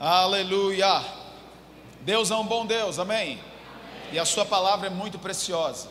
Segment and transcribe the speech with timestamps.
[0.00, 1.04] Aleluia.
[2.02, 3.32] Deus é um bom Deus, amém?
[3.32, 3.40] amém?
[4.12, 5.88] E a Sua palavra é muito preciosa,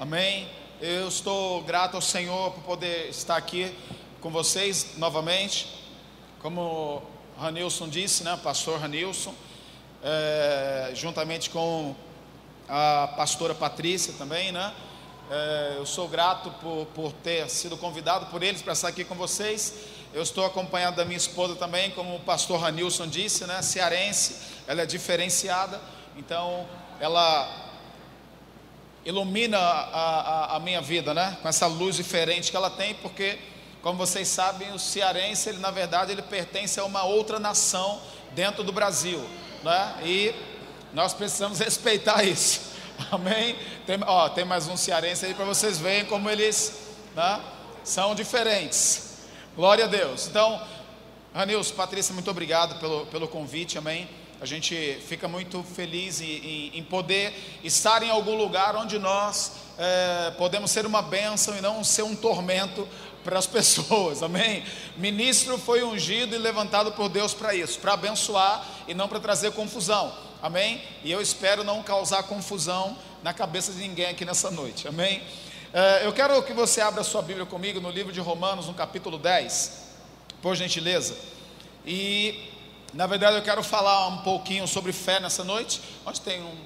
[0.00, 0.48] amém?
[0.80, 3.72] Eu estou grato ao Senhor por poder estar aqui
[4.20, 5.68] com vocês novamente.
[6.42, 7.00] Como
[7.38, 8.36] Ranilson disse, né?
[8.42, 9.32] Pastor Ranilson,
[10.02, 11.94] é, juntamente com
[12.68, 14.74] a pastora Patrícia também, né?
[15.30, 19.14] É, eu sou grato por, por ter sido convidado por eles para estar aqui com
[19.14, 19.93] vocês.
[20.14, 23.60] Eu estou acompanhado da minha esposa também, como o pastor Ranilson disse, né?
[23.62, 25.80] Cearense, ela é diferenciada,
[26.16, 26.68] então
[27.00, 27.72] ela
[29.04, 31.36] ilumina a, a, a, minha vida, né?
[31.42, 33.40] Com essa luz diferente que ela tem, porque,
[33.82, 38.00] como vocês sabem, o cearense, ele na verdade, ele pertence a uma outra nação
[38.36, 39.18] dentro do Brasil,
[39.64, 39.96] né?
[40.04, 40.32] E
[40.92, 42.60] nós precisamos respeitar isso.
[43.10, 43.56] Amém?
[43.84, 46.72] Tem, ó, tem mais um cearense aí para vocês verem como eles
[47.16, 47.40] né,
[47.82, 49.13] são diferentes.
[49.56, 50.26] Glória a Deus.
[50.26, 50.60] Então,
[51.32, 54.08] Ranilson, Patrícia, muito obrigado pelo, pelo convite, amém.
[54.40, 59.52] A gente fica muito feliz em, em, em poder estar em algum lugar onde nós
[59.78, 62.88] é, podemos ser uma bênção e não ser um tormento
[63.22, 64.64] para as pessoas, amém?
[64.96, 69.52] Ministro foi ungido e levantado por Deus para isso, para abençoar e não para trazer
[69.52, 70.82] confusão, amém?
[71.04, 75.22] E eu espero não causar confusão na cabeça de ninguém aqui nessa noite, amém?
[75.76, 79.18] É, eu quero que você abra sua Bíblia comigo no livro de Romanos, no capítulo
[79.18, 79.88] 10,
[80.40, 81.16] por gentileza.
[81.84, 82.48] E,
[82.92, 85.82] na verdade, eu quero falar um pouquinho sobre fé nessa noite.
[86.06, 86.56] Onde tem um,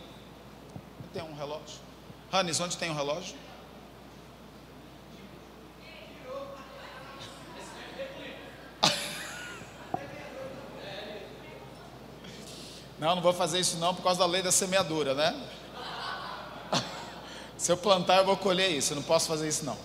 [1.14, 1.80] tem um relógio?
[2.30, 3.34] Hannes, onde tem um relógio?
[12.98, 15.34] Não, não vou fazer isso não por causa da lei da semeadura, né?
[17.58, 18.92] Se eu plantar, eu vou colher isso.
[18.92, 19.76] Eu não posso fazer isso, não.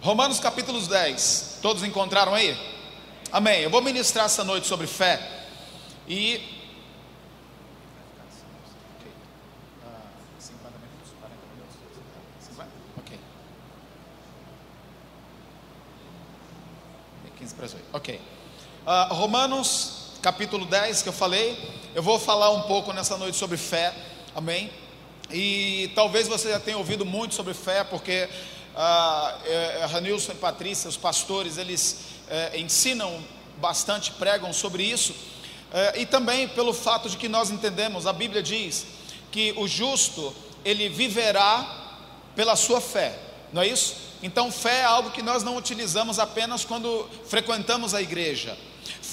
[0.00, 1.60] Romanos capítulo 10.
[1.62, 2.58] Todos encontraram aí?
[3.30, 3.60] Amém.
[3.60, 5.20] Eu vou ministrar essa noite sobre fé.
[6.08, 6.56] E.
[17.92, 18.20] Ok.
[18.86, 21.56] Uh, Romanos capítulo 10 que eu falei.
[21.94, 23.94] Eu vou falar um pouco nessa noite sobre fé,
[24.34, 24.70] amém?
[25.30, 28.28] E talvez você já tenha ouvido muito sobre fé, porque
[28.74, 33.22] ah, é, é, Ranilson e Patrícia, os pastores, eles é, ensinam
[33.58, 35.14] bastante, pregam sobre isso,
[35.72, 38.86] é, e também pelo fato de que nós entendemos, a Bíblia diz
[39.30, 40.34] que o justo,
[40.64, 41.96] ele viverá
[42.34, 43.18] pela sua fé,
[43.52, 44.08] não é isso?
[44.22, 48.56] Então, fé é algo que nós não utilizamos apenas quando frequentamos a igreja.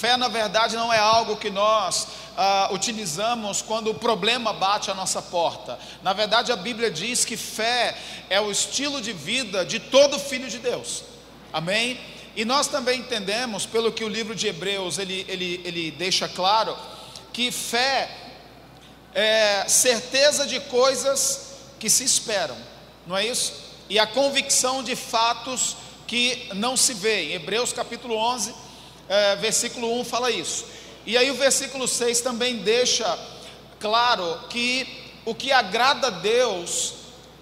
[0.05, 2.07] Fé, na verdade, não é algo que nós
[2.37, 5.79] ah, utilizamos quando o problema bate à nossa porta.
[6.03, 7.97] Na verdade, a Bíblia diz que fé
[8.29, 11.03] é o estilo de vida de todo filho de Deus.
[11.51, 11.99] Amém?
[12.35, 16.77] E nós também entendemos, pelo que o livro de Hebreus ele, ele, ele deixa claro,
[17.33, 18.07] que fé
[19.11, 22.57] é certeza de coisas que se esperam,
[23.07, 23.53] não é isso?
[23.89, 27.31] E a convicção de fatos que não se vê.
[27.31, 28.64] Em Hebreus capítulo 11,
[29.07, 30.65] é, versículo 1 fala isso.
[31.05, 33.17] E aí o versículo 6 também deixa
[33.79, 34.87] claro que
[35.25, 36.93] o que agrada a Deus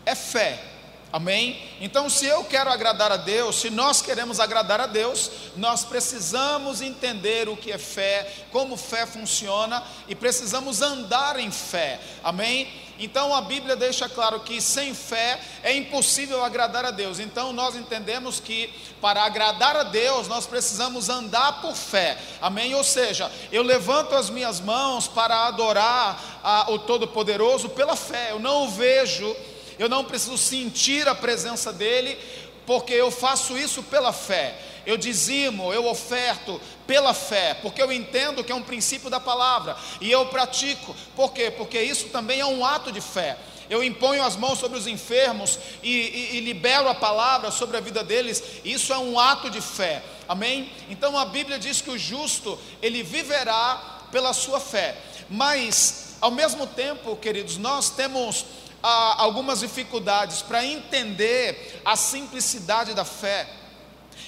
[0.05, 0.73] é fé.
[1.13, 1.61] Amém?
[1.79, 6.81] Então, se eu quero agradar a Deus, se nós queremos agradar a Deus, nós precisamos
[6.81, 11.99] entender o que é fé, como fé funciona e precisamos andar em fé.
[12.23, 12.67] Amém?
[13.03, 17.19] Então a Bíblia deixa claro que sem fé é impossível agradar a Deus.
[17.19, 22.17] Então nós entendemos que para agradar a Deus nós precisamos andar por fé.
[22.41, 22.73] Amém?
[22.75, 28.31] Ou seja, eu levanto as minhas mãos para adorar a, o Todo-Poderoso pela fé.
[28.31, 29.35] Eu não o vejo,
[29.77, 32.17] eu não preciso sentir a presença dele,
[32.65, 38.43] porque eu faço isso pela fé eu dizimo, eu oferto pela fé, porque eu entendo
[38.43, 40.95] que é um princípio da palavra e eu pratico.
[41.15, 41.49] Por quê?
[41.51, 43.37] Porque isso também é um ato de fé.
[43.69, 47.79] Eu imponho as mãos sobre os enfermos e, e, e libero a palavra sobre a
[47.79, 48.43] vida deles.
[48.65, 50.03] Isso é um ato de fé.
[50.27, 50.69] Amém?
[50.89, 54.97] Então a Bíblia diz que o justo ele viverá pela sua fé.
[55.29, 58.45] Mas ao mesmo tempo, queridos, nós temos
[58.83, 63.47] ah, algumas dificuldades para entender a simplicidade da fé.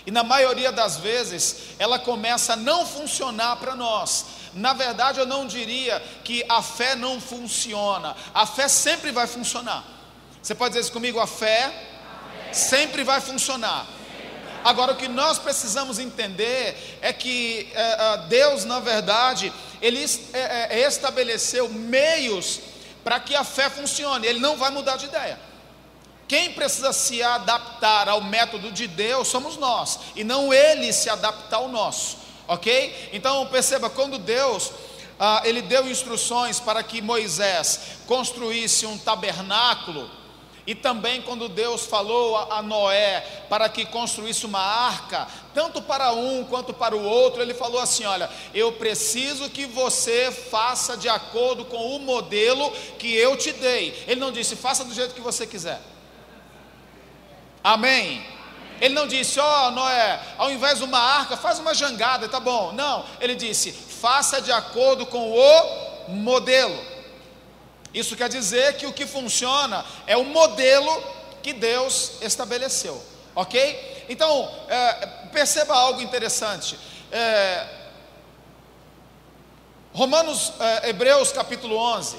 [0.06, 4.26] E na maioria das vezes, ela começa a não funcionar para nós.
[4.54, 8.16] Na verdade, eu não diria que a fé não funciona.
[8.34, 9.84] A fé sempre vai funcionar.
[10.42, 11.20] Você pode dizer isso comigo?
[11.20, 12.54] A fé, a fé.
[12.54, 13.86] sempre vai funcionar.
[14.64, 20.04] Agora, o que nós precisamos entender é que é, Deus, na verdade, Ele
[20.34, 22.62] é, é, estabeleceu meios
[23.06, 24.26] para que a fé funcione.
[24.26, 25.40] Ele não vai mudar de ideia.
[26.28, 31.58] Quem precisa se adaptar ao método de Deus somos nós, e não ele se adaptar
[31.58, 32.18] ao nosso.
[32.48, 33.12] ok?
[33.14, 34.72] Então perceba, quando Deus
[35.20, 40.10] ah, ele deu instruções para que Moisés construísse um tabernáculo,
[40.68, 46.44] e também quando Deus falou a, Noé para que construísse uma arca, tanto para um
[46.46, 51.66] quanto para o outro, ele falou assim: Olha, eu preciso que você faça de acordo
[51.66, 54.04] com o modelo que eu te dei.
[54.08, 55.80] Ele não disse, faça do jeito que você quiser.
[57.64, 58.26] Amém.
[58.82, 62.40] Ele não disse, ó oh, Noé, ao invés de uma arca, faz uma jangada, tá
[62.40, 62.74] bom.
[62.74, 66.95] Não, ele disse, faça de acordo com o modelo.
[67.96, 71.02] Isso quer dizer que o que funciona é o modelo
[71.42, 73.02] que Deus estabeleceu,
[73.34, 74.06] ok?
[74.10, 74.92] Então, é,
[75.32, 76.78] perceba algo interessante.
[77.10, 77.66] É,
[79.94, 82.18] Romanos, é, Hebreus capítulo 11,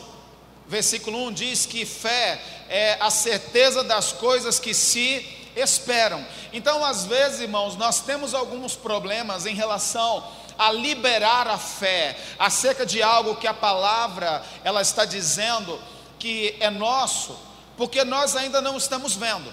[0.66, 2.40] versículo 1 diz que fé
[2.70, 6.26] é a certeza das coisas que se esperam.
[6.54, 10.26] Então, às vezes, irmãos, nós temos alguns problemas em relação
[10.58, 15.80] a liberar a fé acerca de algo que a palavra ela está dizendo
[16.18, 17.38] que é nosso,
[17.76, 19.52] porque nós ainda não estamos vendo.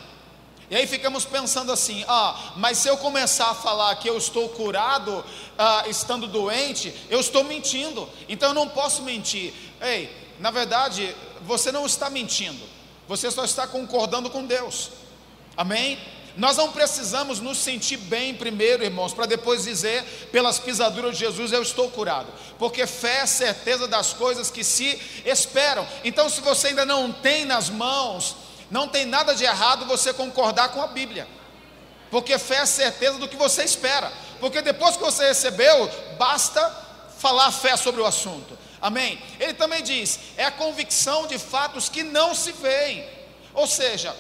[0.70, 4.50] E aí ficamos pensando assim: ah, mas se eu começar a falar que eu estou
[4.50, 5.24] curado
[5.58, 9.54] ah, estando doente, eu estou mentindo, então eu não posso mentir.
[9.82, 10.10] Ei,
[10.40, 12.64] na verdade, você não está mentindo,
[13.08, 14.90] você só está concordando com Deus.
[15.56, 16.00] Amém?
[16.36, 21.52] Nós não precisamos nos sentir bem primeiro, irmãos, para depois dizer, pelas pisaduras de Jesus
[21.52, 22.28] eu estou curado,
[22.58, 25.88] porque fé é certeza das coisas que se esperam.
[26.04, 28.36] Então, se você ainda não tem nas mãos,
[28.72, 31.28] não tem nada de errado você concordar com a Bíblia,
[32.10, 36.68] porque fé é certeza do que você espera, porque depois que você recebeu, basta
[37.20, 38.58] falar fé sobre o assunto.
[38.82, 39.22] Amém?
[39.40, 43.08] Ele também diz: é a convicção de fatos que não se veem,
[43.54, 44.16] ou seja,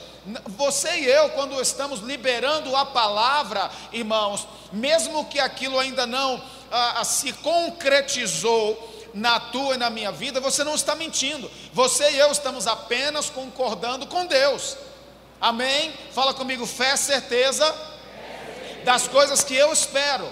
[0.46, 6.42] você e eu, quando estamos liberando a palavra, irmãos, mesmo que aquilo ainda não
[6.72, 11.50] ah, ah, se concretizou na tua e na minha vida, você não está mentindo.
[11.74, 14.78] Você e eu estamos apenas concordando com Deus.
[15.40, 15.94] Amém?
[16.12, 17.76] Fala comigo, fé, certeza
[18.86, 20.28] das coisas que eu espero.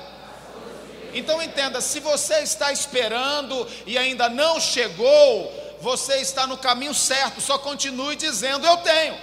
[1.13, 7.41] Então entenda, se você está esperando e ainda não chegou, você está no caminho certo,
[7.41, 9.17] só continue dizendo eu tenho.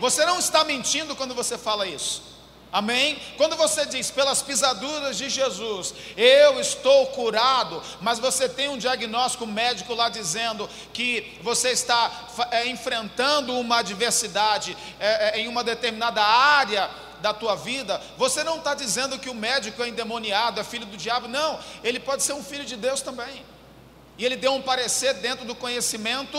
[0.00, 2.30] Você não está mentindo quando você fala isso.
[2.72, 3.20] Amém?
[3.36, 9.44] Quando você diz, pelas pisaduras de Jesus, eu estou curado, mas você tem um diagnóstico
[9.44, 16.22] médico lá dizendo que você está é, enfrentando uma adversidade é, é, em uma determinada
[16.22, 16.88] área
[17.20, 20.96] da tua vida, você não está dizendo que o médico é endemoniado, é filho do
[20.96, 23.44] diabo, não, ele pode ser um filho de Deus também.
[24.20, 26.38] E ele deu um parecer dentro do conhecimento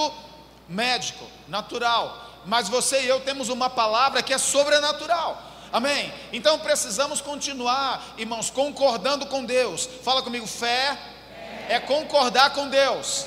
[0.70, 5.42] médico, natural mas você e eu temos uma palavra que é sobrenatural.
[5.72, 6.14] Amém?
[6.34, 9.88] Então precisamos continuar, irmãos, concordando com Deus.
[10.04, 10.98] Fala comigo, fé
[11.70, 13.26] é concordar com Deus.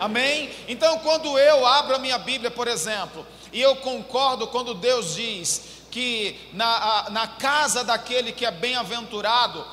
[0.00, 0.50] Amém?
[0.68, 5.62] Então, quando eu abro a minha Bíblia, por exemplo, e eu concordo quando Deus diz
[5.90, 9.64] que na, na casa daquele que é bem-aventurado,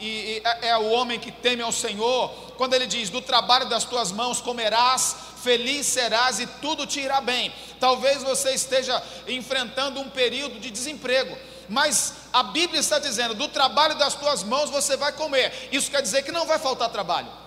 [0.00, 3.68] e, e é, é o homem que teme ao Senhor, quando ele diz: Do trabalho
[3.68, 7.52] das tuas mãos comerás, feliz serás e tudo te irá bem.
[7.78, 11.36] Talvez você esteja enfrentando um período de desemprego,
[11.68, 15.68] mas a Bíblia está dizendo: do trabalho das tuas mãos você vai comer.
[15.70, 17.40] Isso quer dizer que não vai faltar trabalho.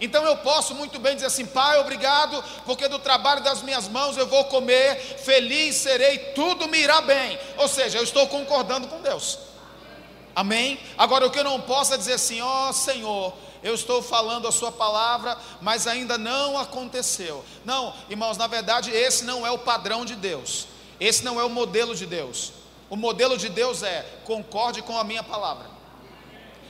[0.00, 4.16] Então eu posso muito bem dizer assim, Pai, obrigado, porque do trabalho das minhas mãos
[4.16, 7.38] eu vou comer, feliz serei, tudo me irá bem.
[7.58, 9.38] Ou seja, eu estou concordando com Deus.
[10.34, 10.78] Amém?
[10.98, 14.48] Agora, o que eu não posso é dizer assim: ó oh, Senhor, eu estou falando
[14.48, 17.44] a Sua palavra, mas ainda não aconteceu.
[17.64, 20.66] Não, irmãos, na verdade, esse não é o padrão de Deus,
[20.98, 22.52] esse não é o modelo de Deus.
[22.90, 25.74] O modelo de Deus é: concorde com a minha palavra.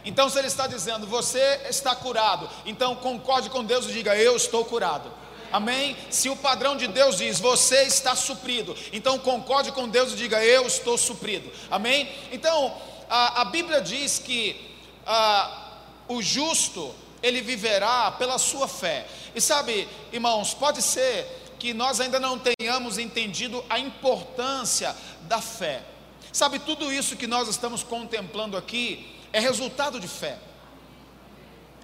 [0.04, 4.36] Então, se Ele está dizendo, você está curado, então concorde com Deus e diga, eu
[4.36, 5.10] estou curado.
[5.50, 5.96] Amém?
[6.10, 10.44] Se o padrão de Deus diz, você está suprido, então concorde com Deus e diga,
[10.44, 11.50] eu estou suprido.
[11.70, 12.12] Amém?
[12.32, 12.76] Então,
[13.14, 14.60] a, a Bíblia diz que
[15.06, 15.78] a,
[16.08, 16.92] o justo,
[17.22, 19.06] ele viverá pela sua fé.
[19.32, 25.84] E sabe, irmãos, pode ser que nós ainda não tenhamos entendido a importância da fé.
[26.32, 30.36] Sabe, tudo isso que nós estamos contemplando aqui é resultado de fé.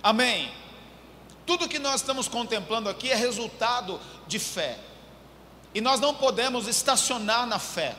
[0.03, 0.51] Amém?
[1.47, 4.77] Tudo que nós estamos contemplando aqui é resultado de fé.
[5.73, 7.95] E nós não podemos estacionar na fé.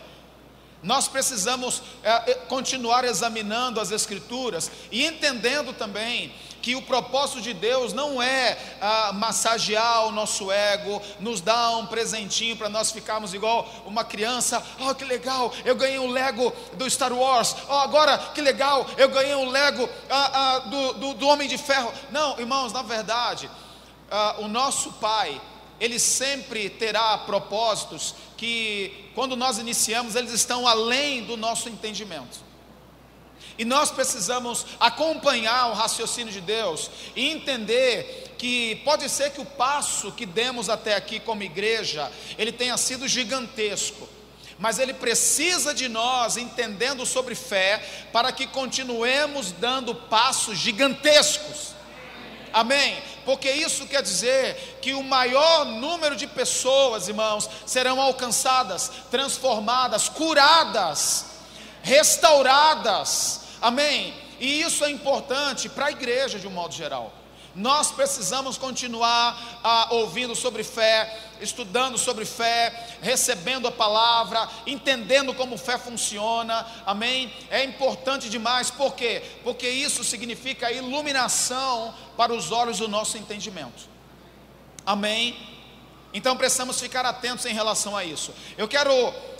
[0.84, 7.92] Nós precisamos é, continuar examinando as Escrituras e entendendo também que o propósito de Deus
[7.92, 13.68] não é ah, massagear o nosso ego, nos dar um presentinho para nós ficarmos igual
[13.86, 14.64] uma criança.
[14.80, 17.56] Oh, que legal, eu ganhei um Lego do Star Wars.
[17.68, 21.58] Oh, agora que legal, eu ganhei um Lego ah, ah, do, do, do, Homem de
[21.58, 21.92] Ferro.
[22.12, 23.50] Não, irmãos, na verdade,
[24.10, 25.42] ah, o nosso Pai,
[25.82, 32.40] Ele sempre terá propósitos que, quando nós iniciamos, eles estão além do nosso entendimento.
[33.58, 39.46] E nós precisamos acompanhar o raciocínio de Deus e entender que pode ser que o
[39.46, 44.08] passo que demos até aqui como igreja, ele tenha sido gigantesco.
[44.60, 47.80] Mas ele precisa de nós entendendo sobre fé
[48.14, 51.74] para que continuemos dando passos gigantescos.
[52.54, 53.02] Amém?
[53.26, 61.26] Porque isso quer dizer que o maior número de pessoas, irmãos, serão alcançadas, transformadas, curadas,
[61.84, 64.12] restauradas Amém?
[64.40, 67.14] E isso é importante para a igreja de um modo geral.
[67.56, 75.58] Nós precisamos continuar ah, ouvindo sobre fé, estudando sobre fé, recebendo a palavra, entendendo como
[75.58, 77.34] fé funciona, amém?
[77.50, 79.22] É importante demais, por quê?
[79.44, 83.90] Porque isso significa iluminação para os olhos do nosso entendimento,
[84.86, 85.38] amém?
[86.14, 88.34] Então precisamos ficar atentos em relação a isso.
[88.58, 88.92] Eu quero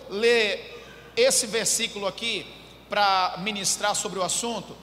[0.10, 2.46] ler esse versículo aqui,
[2.92, 4.76] para ministrar sobre o assunto,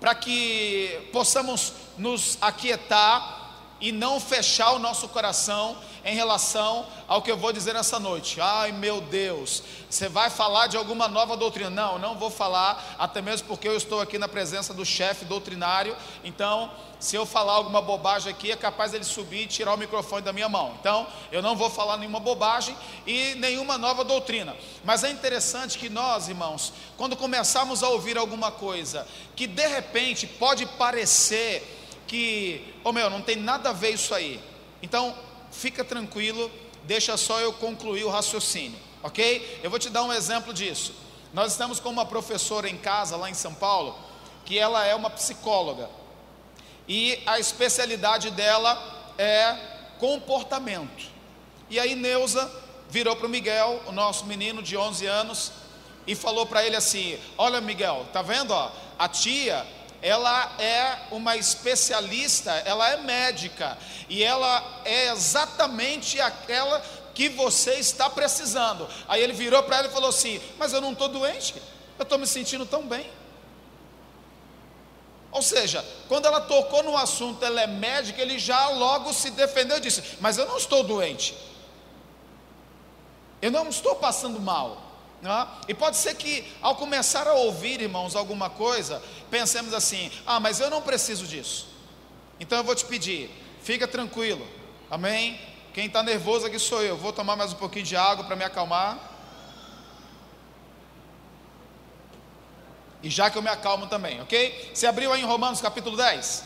[0.00, 3.39] para que possamos nos aquietar
[3.80, 8.40] e não fechar o nosso coração em relação ao que eu vou dizer nessa noite.
[8.40, 11.70] Ai meu Deus, você vai falar de alguma nova doutrina?
[11.70, 15.96] Não, não vou falar, até mesmo porque eu estou aqui na presença do chefe doutrinário.
[16.24, 20.22] Então, se eu falar alguma bobagem aqui, é capaz dele subir e tirar o microfone
[20.22, 20.74] da minha mão.
[20.78, 24.54] Então, eu não vou falar nenhuma bobagem e nenhuma nova doutrina.
[24.84, 30.26] Mas é interessante que nós, irmãos, quando começarmos a ouvir alguma coisa que de repente
[30.26, 31.79] pode parecer
[32.10, 34.42] que, oh meu, não tem nada a ver isso aí.
[34.82, 35.16] Então,
[35.52, 36.50] fica tranquilo,
[36.82, 39.60] deixa só eu concluir o raciocínio, ok?
[39.62, 40.92] Eu vou te dar um exemplo disso.
[41.32, 43.96] Nós estamos com uma professora em casa lá em São Paulo,
[44.44, 45.88] que ela é uma psicóloga,
[46.88, 49.56] e a especialidade dela é
[50.00, 51.12] comportamento.
[51.68, 52.50] E aí Neuza
[52.88, 55.52] virou para o Miguel, o nosso menino de 11 anos,
[56.08, 58.52] e falou para ele assim: Olha, Miguel, tá vendo?
[58.52, 59.64] Ó, a tia
[60.02, 63.76] ela é uma especialista, ela é médica,
[64.08, 66.80] e ela é exatamente aquela
[67.14, 68.88] que você está precisando.
[69.06, 71.54] Aí ele virou para ela e falou assim: Mas eu não estou doente,
[71.98, 73.10] eu estou me sentindo tão bem.
[75.30, 79.76] Ou seja, quando ela tocou no assunto, ela é médica, ele já logo se defendeu
[79.76, 81.36] e disse: Mas eu não estou doente,
[83.42, 84.89] eu não estou passando mal.
[85.68, 90.60] E pode ser que ao começar a ouvir, irmãos, alguma coisa, pensemos assim: ah, mas
[90.60, 91.68] eu não preciso disso.
[92.38, 93.30] Então eu vou te pedir,
[93.62, 94.46] fica tranquilo,
[94.90, 95.38] amém?
[95.74, 96.96] Quem está nervoso aqui sou eu.
[96.96, 98.98] Vou tomar mais um pouquinho de água para me acalmar.
[103.02, 104.72] E já que eu me acalmo também, ok?
[104.74, 106.44] Você abriu aí em Romanos capítulo 10?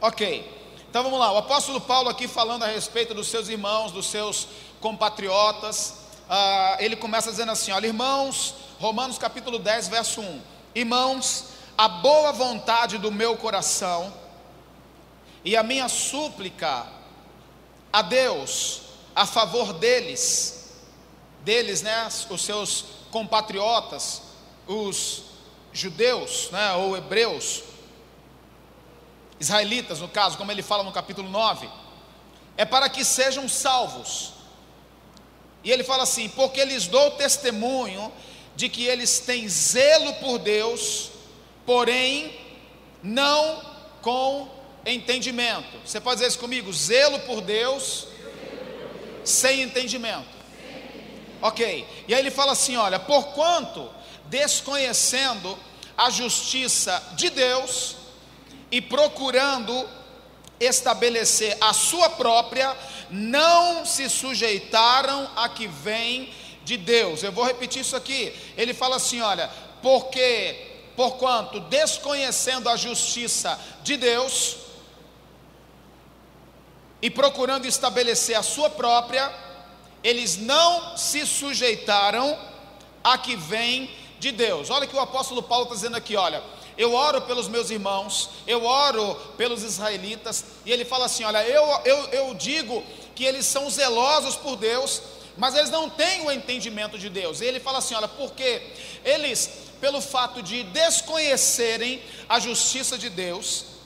[0.00, 0.52] Ok.
[0.88, 1.32] Então vamos lá.
[1.32, 4.48] O apóstolo Paulo aqui falando a respeito dos seus irmãos, dos seus
[4.80, 10.42] compatriotas ah, ele começa dizendo assim: olha, irmãos, Romanos capítulo 10, verso 1:
[10.74, 14.12] Irmãos, a boa vontade do meu coração
[15.44, 16.86] e a minha súplica
[17.92, 18.82] a Deus
[19.14, 20.74] a favor deles,
[21.40, 24.20] deles, né, os seus compatriotas,
[24.66, 25.22] os
[25.72, 27.62] judeus, né, ou hebreus,
[29.40, 31.66] israelitas, no caso, como ele fala no capítulo 9,
[32.58, 34.35] é para que sejam salvos
[35.66, 38.12] e ele fala assim: porque lhes dou testemunho
[38.54, 41.10] de que eles têm zelo por Deus,
[41.66, 42.38] porém
[43.02, 43.60] não
[44.00, 44.48] com
[44.86, 45.76] entendimento.
[45.84, 46.72] Você pode dizer isso comigo?
[46.72, 48.06] Zelo por Deus,
[49.24, 50.36] sem entendimento.
[51.42, 51.84] Ok.
[52.06, 53.90] E aí ele fala assim: olha, porquanto
[54.26, 55.58] desconhecendo
[55.98, 57.96] a justiça de Deus
[58.70, 59.88] e procurando
[60.58, 62.76] estabelecer a sua própria,
[63.10, 66.32] não se sujeitaram a que vem
[66.64, 67.22] de Deus.
[67.22, 68.34] Eu vou repetir isso aqui.
[68.56, 69.50] Ele fala assim: olha,
[69.82, 70.56] porque,
[70.96, 74.56] porquanto desconhecendo a justiça de Deus
[77.00, 79.32] e procurando estabelecer a sua própria,
[80.02, 82.36] eles não se sujeitaram
[83.04, 84.70] a que vem de Deus.
[84.70, 86.42] Olha que o apóstolo Paulo está dizendo aqui: olha
[86.76, 91.64] eu oro pelos meus irmãos, eu oro pelos israelitas, e ele fala assim: olha, eu,
[91.84, 92.82] eu, eu digo
[93.14, 95.00] que eles são zelosos por Deus,
[95.36, 97.40] mas eles não têm o entendimento de Deus.
[97.40, 98.62] E ele fala assim: olha, porque
[99.04, 103.76] eles, pelo fato de desconhecerem a justiça de Deus,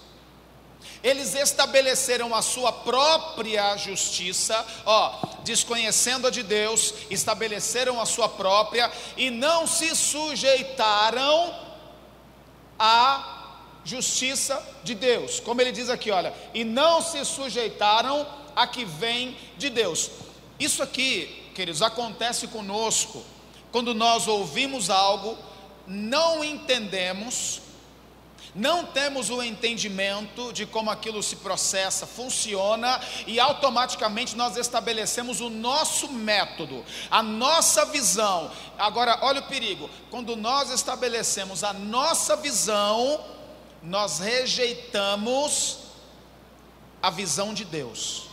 [1.02, 8.90] eles estabeleceram a sua própria justiça, ó, desconhecendo a de Deus, estabeleceram a sua própria
[9.16, 11.69] e não se sujeitaram
[12.80, 13.52] à
[13.84, 15.38] justiça de Deus.
[15.38, 20.10] Como ele diz aqui, olha, e não se sujeitaram a que vem de Deus.
[20.58, 23.22] Isso aqui, queridos, acontece conosco
[23.70, 25.36] quando nós ouvimos algo,
[25.86, 27.60] não entendemos,
[28.54, 35.48] não temos o entendimento de como aquilo se processa, funciona e automaticamente nós estabelecemos o
[35.48, 38.50] nosso método, a nossa visão.
[38.78, 43.24] Agora, olha o perigo: quando nós estabelecemos a nossa visão,
[43.82, 45.78] nós rejeitamos
[47.00, 48.24] a visão de Deus.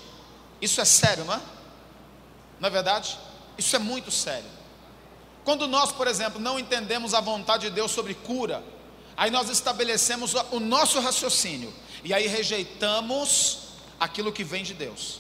[0.60, 1.42] Isso é sério, não é?
[2.60, 3.18] Não é verdade?
[3.58, 4.50] Isso é muito sério.
[5.46, 8.64] Quando nós, por exemplo, não entendemos a vontade de Deus sobre cura,
[9.18, 13.70] Aí nós estabelecemos o nosso raciocínio e aí rejeitamos
[14.00, 15.20] aquilo que vem de Deus.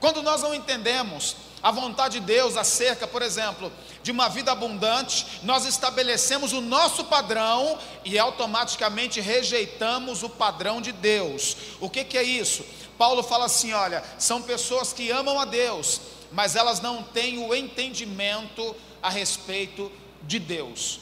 [0.00, 3.72] Quando nós não entendemos a vontade de Deus acerca, por exemplo,
[4.02, 10.92] de uma vida abundante, nós estabelecemos o nosso padrão e automaticamente rejeitamos o padrão de
[10.92, 11.56] Deus.
[11.80, 12.64] O que, que é isso?
[12.96, 16.00] Paulo fala assim: olha, são pessoas que amam a Deus,
[16.32, 19.90] mas elas não têm o entendimento a respeito
[20.22, 21.00] de Deus.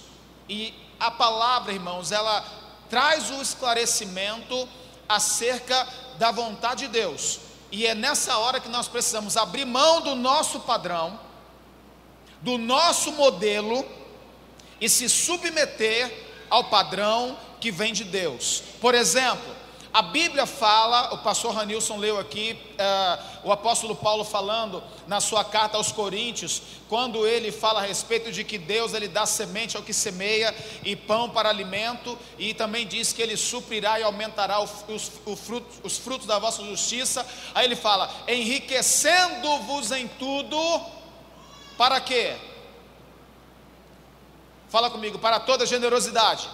[0.49, 2.45] E a palavra, irmãos, ela
[2.89, 4.69] traz o esclarecimento
[5.09, 5.87] acerca
[6.19, 7.41] da vontade de Deus.
[7.71, 11.19] E é nessa hora que nós precisamos abrir mão do nosso padrão,
[12.41, 13.85] do nosso modelo
[14.81, 18.63] e se submeter ao padrão que vem de Deus.
[18.81, 19.56] Por exemplo,
[19.97, 25.43] a Bíblia fala, o pastor Ranilson leu aqui, uh, o apóstolo Paulo falando na sua
[25.43, 29.83] carta aos Coríntios, quando ele fala a respeito de que Deus ele dá semente ao
[29.83, 34.71] que semeia e pão para alimento, e também diz que ele suprirá e aumentará os,
[35.25, 37.27] os, fruto, os frutos da vossa justiça.
[37.55, 40.59] Aí ele fala: enriquecendo-vos em tudo,
[41.79, 42.37] para quê?
[44.69, 46.51] Fala comigo, para toda generosidade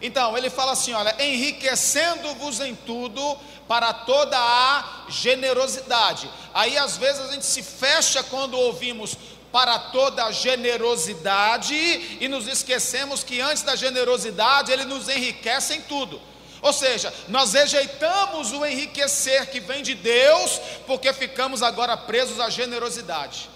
[0.00, 3.36] então, ele fala assim: olha, enriquecendo-vos em tudo
[3.68, 6.30] para toda a generosidade.
[6.54, 9.16] Aí, às vezes, a gente se fecha quando ouvimos
[9.52, 11.74] para toda a generosidade
[12.20, 16.20] e nos esquecemos que antes da generosidade ele nos enriquece em tudo.
[16.62, 22.48] Ou seja, nós rejeitamos o enriquecer que vem de Deus, porque ficamos agora presos à
[22.48, 23.48] generosidade.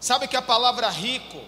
[0.00, 1.40] Sabe que a palavra rico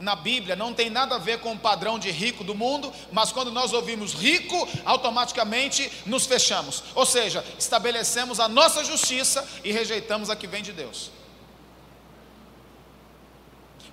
[0.00, 3.30] na Bíblia não tem nada a ver com o padrão de rico do mundo, mas
[3.30, 6.82] quando nós ouvimos rico, automaticamente nos fechamos.
[6.94, 11.10] Ou seja, estabelecemos a nossa justiça e rejeitamos a que vem de Deus.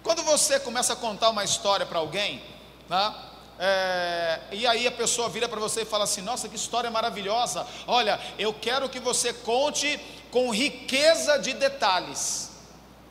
[0.01, 2.41] Quando você começa a contar uma história para alguém,
[2.87, 3.13] né,
[3.59, 7.67] é, e aí a pessoa vira para você e fala assim: Nossa, que história maravilhosa!
[7.87, 9.99] Olha, eu quero que você conte
[10.31, 12.51] com riqueza de detalhes.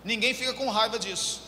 [0.04, 1.45] Ninguém fica com raiva disso.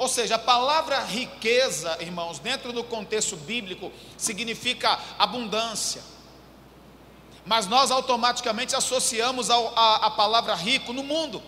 [0.00, 6.02] Ou seja, a palavra riqueza, irmãos, dentro do contexto bíblico, significa abundância.
[7.44, 11.42] Mas nós automaticamente associamos a, a palavra rico no mundo.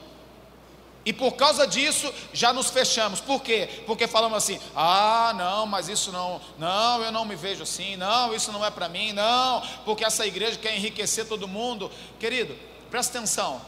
[1.03, 3.23] E por causa disso já nos fechamos.
[3.23, 3.85] Por quê?
[3.87, 8.35] Porque falamos assim: ah, não, mas isso não, não, eu não me vejo assim, não,
[8.35, 11.91] isso não é para mim, não, porque essa igreja quer enriquecer todo mundo.
[12.21, 12.55] Querido,
[12.91, 13.63] presta atenção.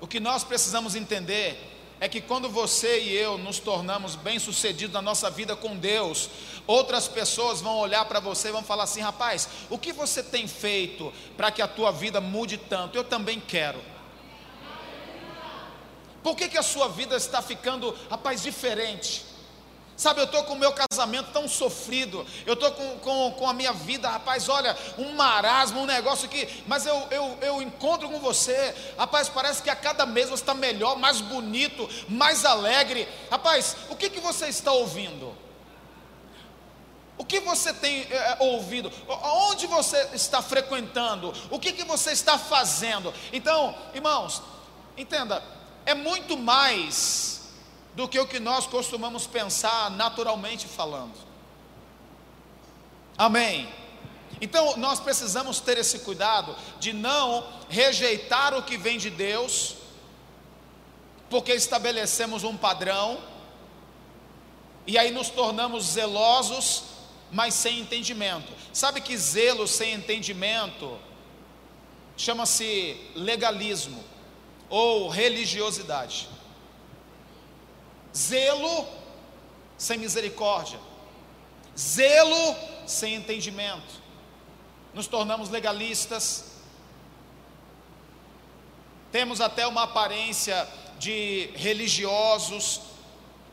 [0.00, 5.00] O que nós precisamos entender é que quando você e eu nos tornamos bem-sucedidos na
[5.00, 6.28] nossa vida com Deus,
[6.66, 10.48] outras pessoas vão olhar para você e vão falar assim: rapaz, o que você tem
[10.48, 12.98] feito para que a tua vida mude tanto?
[12.98, 13.80] Eu também quero.
[16.24, 19.24] Por que, que a sua vida está ficando, rapaz, diferente?
[20.02, 23.52] Sabe, eu estou com o meu casamento tão sofrido, eu estou com, com, com, a
[23.52, 28.18] minha vida, rapaz, olha, um marasmo, um negócio aqui, mas eu, eu, eu encontro com
[28.18, 33.08] você, rapaz, parece que a cada mês você está melhor, mais bonito, mais alegre.
[33.30, 35.36] Rapaz, o que, que você está ouvindo?
[37.16, 38.92] O que você tem é, ouvido?
[39.06, 41.32] Onde você está frequentando?
[41.48, 43.14] O que, que você está fazendo?
[43.32, 44.42] Então, irmãos,
[44.96, 45.40] entenda,
[45.86, 47.41] é muito mais
[47.94, 51.14] do que o que nós costumamos pensar naturalmente falando.
[53.16, 53.68] Amém.
[54.40, 59.76] Então nós precisamos ter esse cuidado de não rejeitar o que vem de Deus,
[61.30, 63.18] porque estabelecemos um padrão,
[64.86, 66.84] e aí nos tornamos zelosos,
[67.30, 68.52] mas sem entendimento.
[68.72, 70.98] Sabe que zelo sem entendimento
[72.16, 74.02] chama-se legalismo
[74.68, 76.28] ou religiosidade.
[78.14, 78.86] Zelo
[79.78, 80.78] sem misericórdia,
[81.76, 82.54] zelo
[82.86, 84.00] sem entendimento.
[84.94, 86.52] Nos tornamos legalistas,
[89.10, 92.80] temos até uma aparência de religiosos,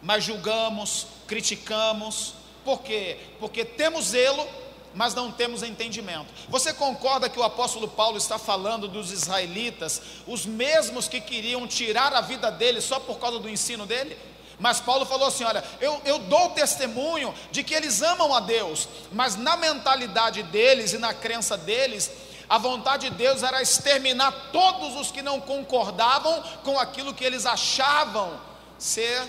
[0.02, 2.36] mas julgamos, criticamos.
[2.63, 3.17] Por quê?
[3.39, 4.48] Porque temos zelo,
[4.93, 6.28] mas não temos entendimento.
[6.48, 12.13] Você concorda que o apóstolo Paulo está falando dos israelitas, os mesmos que queriam tirar
[12.13, 14.17] a vida dele só por causa do ensino dele?
[14.60, 18.88] Mas Paulo falou assim: olha, eu, eu dou testemunho de que eles amam a Deus,
[19.12, 22.12] mas na mentalidade deles e na crença deles,
[22.50, 27.45] a vontade de Deus era exterminar todos os que não concordavam com aquilo que eles
[27.45, 28.39] achavam
[28.78, 29.22] ser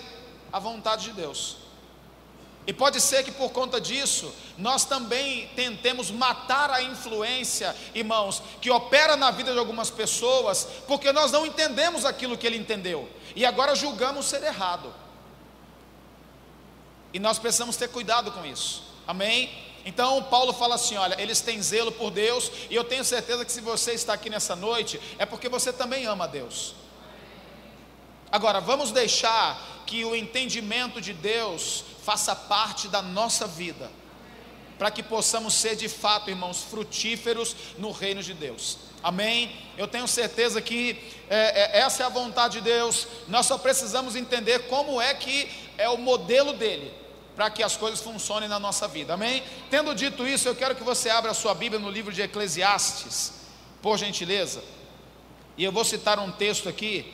[0.51, 1.57] a vontade de Deus.
[2.67, 8.69] E pode ser que por conta disso, nós também tentemos matar a influência, irmãos, que
[8.69, 13.45] opera na vida de algumas pessoas, porque nós não entendemos aquilo que ele entendeu, e
[13.45, 14.93] agora julgamos ser errado.
[17.13, 19.49] E nós precisamos ter cuidado com isso, amém?
[19.85, 23.51] Então, Paulo fala assim: olha, eles têm zelo por Deus, e eu tenho certeza que
[23.51, 26.75] se você está aqui nessa noite, é porque você também ama Deus.
[28.31, 33.91] Agora, vamos deixar que o entendimento de Deus faça parte da nossa vida,
[34.81, 38.79] para que possamos ser de fato, irmãos, frutíferos no reino de Deus.
[39.03, 39.55] Amém?
[39.77, 43.07] Eu tenho certeza que é, é, essa é a vontade de Deus.
[43.27, 46.91] Nós só precisamos entender como é que é o modelo dele
[47.35, 49.13] para que as coisas funcionem na nossa vida.
[49.13, 49.43] Amém?
[49.69, 53.33] Tendo dito isso, eu quero que você abra a sua Bíblia no livro de Eclesiastes,
[53.83, 54.63] por gentileza.
[55.59, 57.05] E eu vou citar um texto aqui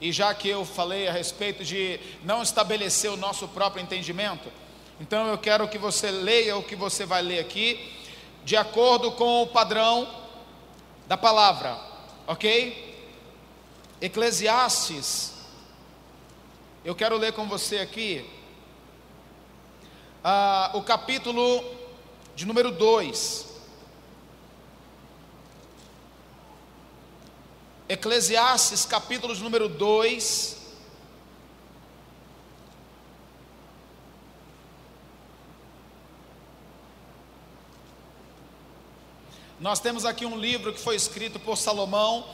[0.00, 4.48] e já que eu falei a respeito de não estabelecer o nosso próprio entendimento,
[5.02, 7.92] então eu quero que você leia o que você vai ler aqui,
[8.44, 10.08] de acordo com o padrão
[11.08, 11.76] da palavra,
[12.24, 13.10] ok?
[14.00, 15.32] Eclesiastes,
[16.84, 18.24] eu quero ler com você aqui,
[20.24, 21.64] uh, o capítulo
[22.36, 23.48] de número 2.
[27.88, 30.61] Eclesiastes, capítulo número 2.
[39.62, 42.26] Nós temos aqui um livro que foi escrito por Salomão,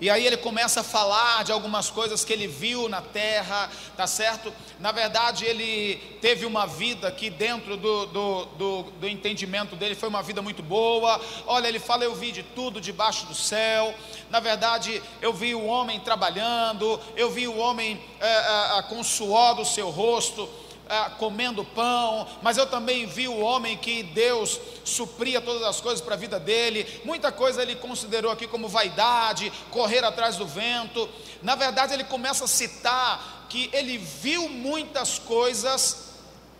[0.00, 4.04] e aí ele começa a falar de algumas coisas que ele viu na terra, tá
[4.04, 4.52] certo?
[4.80, 10.08] Na verdade, ele teve uma vida que, dentro do, do, do, do, entendimento dele, foi
[10.08, 11.20] uma vida muito boa.
[11.46, 13.94] Olha, ele fala: Eu vi de tudo debaixo do céu.
[14.28, 19.54] Na verdade, eu vi o homem trabalhando, eu vi o homem é, é, com suor
[19.54, 20.48] do seu rosto
[20.92, 26.02] ah, comendo pão, mas eu também vi o homem que Deus supria todas as coisas
[26.02, 27.00] para a vida dele.
[27.02, 31.08] Muita coisa ele considerou aqui como vaidade, correr atrás do vento.
[31.42, 36.10] Na verdade, ele começa a citar que ele viu muitas coisas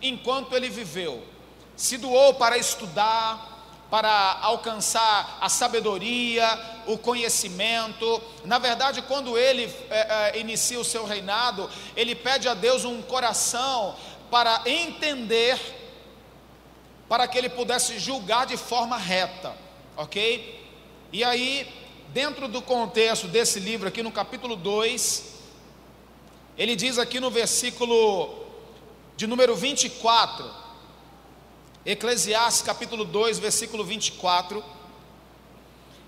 [0.01, 1.23] enquanto ele viveu.
[1.75, 3.53] Se doou para estudar,
[3.93, 6.47] para alcançar a sabedoria,
[6.87, 8.19] o conhecimento.
[8.43, 13.03] Na verdade, quando ele é, é, inicia o seu reinado, ele pede a Deus um
[13.03, 13.95] coração
[14.33, 15.59] para entender,
[17.07, 19.55] para que ele pudesse julgar de forma reta,
[19.95, 20.67] ok?
[21.11, 21.71] E aí,
[22.07, 25.35] dentro do contexto desse livro, aqui no capítulo 2,
[26.57, 28.47] ele diz aqui no versículo
[29.15, 30.49] de número 24,
[31.85, 34.63] Eclesiastes capítulo 2, versículo 24.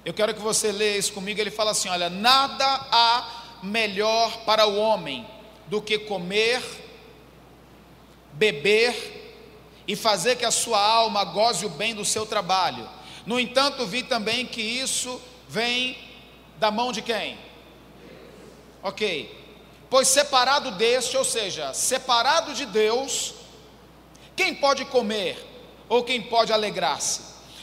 [0.04, 1.40] Eu quero que você leia isso comigo.
[1.40, 5.28] Ele fala assim: Olha, nada há melhor para o homem
[5.68, 6.85] do que comer
[8.36, 9.15] beber
[9.88, 12.88] e fazer que a sua alma goze o bem do seu trabalho.
[13.26, 15.98] No entanto, vi também que isso vem
[16.58, 17.38] da mão de quem?
[18.84, 19.43] Ok.
[19.89, 23.34] Pois separado deste, ou seja, separado de Deus,
[24.36, 25.38] quem pode comer
[25.88, 27.21] ou quem pode alegrar-se?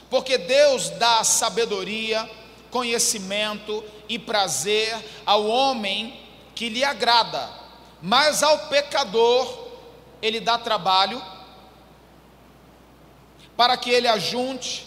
[0.08, 2.28] Porque Deus dá sabedoria,
[2.70, 6.20] conhecimento e prazer ao homem
[6.54, 7.50] que lhe agrada,
[8.00, 9.61] mas ao pecador
[10.22, 11.20] ele dá trabalho
[13.56, 14.86] para que ele ajunte,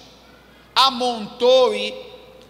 [0.73, 1.93] amontoe,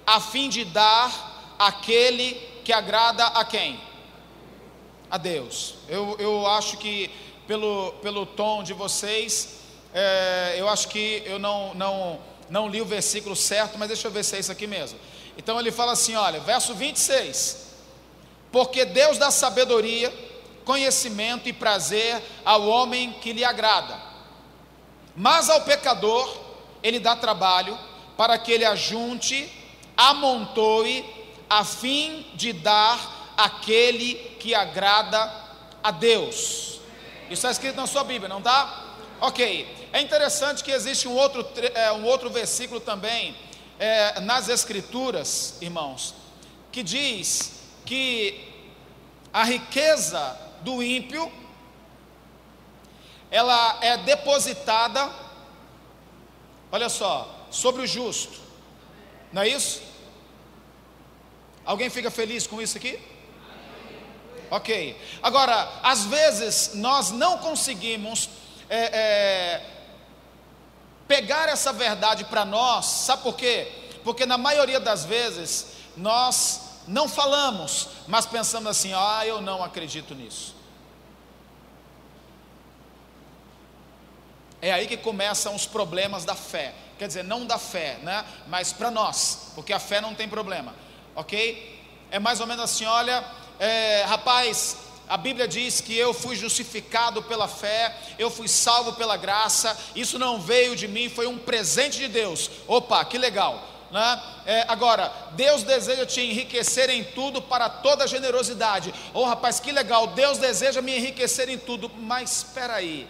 [0.05, 3.79] a fim de dar aquele que agrada a quem?
[5.09, 5.75] A Deus.
[5.89, 7.09] Eu, eu acho que,
[7.47, 9.59] pelo, pelo tom de vocês,
[9.93, 12.19] é, eu acho que eu não, não,
[12.49, 14.99] não li o versículo certo, mas deixa eu ver se é isso aqui mesmo.
[15.37, 17.65] Então ele fala assim: olha, verso 26.
[18.51, 20.13] Porque Deus dá sabedoria
[20.65, 23.97] conhecimento e prazer ao homem que lhe agrada.
[25.15, 26.27] Mas ao pecador,
[26.83, 27.77] ele dá trabalho
[28.17, 29.49] para que ele ajunte,
[29.95, 31.05] amontoe
[31.49, 35.31] a fim de dar aquele que agrada
[35.83, 36.79] a Deus.
[37.25, 38.95] Isso está escrito na sua Bíblia, não está?
[39.21, 39.87] Ok.
[39.93, 43.35] É interessante que existe um outro, é, um outro versículo também
[43.79, 46.13] é, nas Escrituras, irmãos,
[46.71, 47.53] que diz
[47.85, 48.51] que
[49.31, 51.31] a riqueza do ímpio
[53.29, 55.11] ela é depositada,
[56.71, 58.39] olha só, sobre o justo.
[59.31, 59.81] Não é isso?
[61.65, 62.99] Alguém fica feliz com isso aqui?
[64.49, 64.97] Ok.
[65.21, 68.29] Agora, às vezes nós não conseguimos
[68.69, 69.69] é, é,
[71.07, 73.71] pegar essa verdade para nós, sabe por quê?
[74.03, 80.15] Porque na maioria das vezes nós não falamos, mas pensamos assim: ah, eu não acredito
[80.15, 80.54] nisso.
[84.61, 86.73] É aí que começam os problemas da fé.
[86.97, 88.25] Quer dizer, não da fé, né?
[88.47, 90.73] Mas para nós, porque a fé não tem problema
[91.15, 91.79] ok?
[92.11, 93.23] É mais ou menos assim: olha,
[93.57, 99.17] é, rapaz, a Bíblia diz que eu fui justificado pela fé, eu fui salvo pela
[99.17, 102.51] graça, isso não veio de mim, foi um presente de Deus.
[102.67, 103.71] Opa, que legal.
[103.91, 104.21] Né?
[104.45, 108.93] É, agora, Deus deseja te enriquecer em tudo para toda generosidade.
[109.13, 113.07] Oh rapaz, que legal, Deus deseja me enriquecer em tudo, mas espera aí,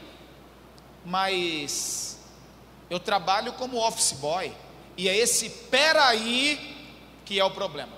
[1.06, 2.18] mas
[2.90, 4.52] eu trabalho como office boy,
[4.98, 6.76] e é esse peraí
[7.24, 7.94] que é o problema.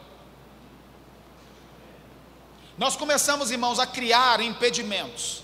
[2.78, 5.41] Nós começamos, irmãos, a criar impedimentos,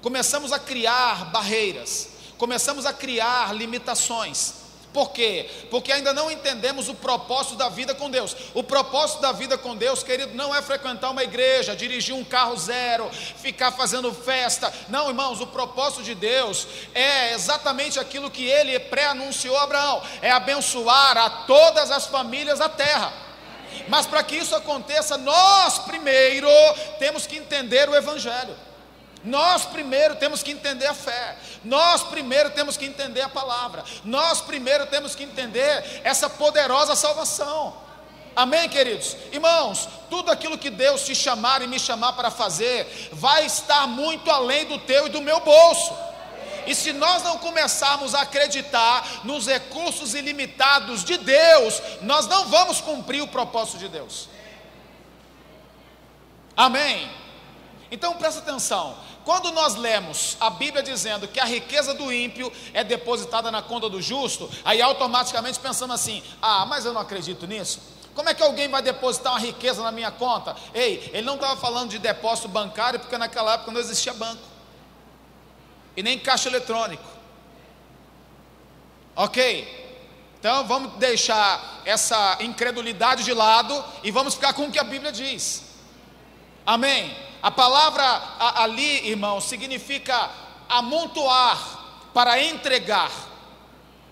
[0.00, 4.57] começamos a criar barreiras, começamos a criar limitações.
[4.92, 5.48] Por quê?
[5.70, 8.34] Porque ainda não entendemos o propósito da vida com Deus.
[8.54, 12.56] O propósito da vida com Deus, querido, não é frequentar uma igreja, dirigir um carro
[12.56, 14.72] zero, ficar fazendo festa.
[14.88, 20.30] Não, irmãos, o propósito de Deus é exatamente aquilo que ele pré-anunciou a Abraão: é
[20.30, 23.12] abençoar a todas as famílias da terra.
[23.88, 26.48] Mas para que isso aconteça, nós primeiro
[26.98, 28.67] temos que entender o Evangelho.
[29.24, 34.40] Nós primeiro temos que entender a fé, nós primeiro temos que entender a palavra, nós
[34.40, 37.88] primeiro temos que entender essa poderosa salvação.
[38.36, 39.16] Amém, queridos?
[39.32, 44.30] Irmãos, tudo aquilo que Deus te chamar e me chamar para fazer, vai estar muito
[44.30, 45.92] além do teu e do meu bolso.
[46.64, 52.80] E se nós não começarmos a acreditar nos recursos ilimitados de Deus, nós não vamos
[52.80, 54.28] cumprir o propósito de Deus.
[56.56, 57.10] Amém?
[57.90, 58.96] Então presta atenção.
[59.28, 63.86] Quando nós lemos a Bíblia dizendo que a riqueza do ímpio é depositada na conta
[63.86, 67.78] do justo, aí automaticamente pensamos assim: ah, mas eu não acredito nisso.
[68.14, 70.56] Como é que alguém vai depositar uma riqueza na minha conta?
[70.72, 74.40] Ei, ele não estava falando de depósito bancário, porque naquela época não existia banco
[75.94, 77.04] e nem caixa eletrônico.
[79.14, 80.00] Ok?
[80.40, 85.12] Então vamos deixar essa incredulidade de lado e vamos ficar com o que a Bíblia
[85.12, 85.64] diz.
[86.64, 87.27] Amém?
[87.42, 88.04] A palavra
[88.56, 90.30] ali, irmão, significa
[90.68, 93.10] amontoar para entregar.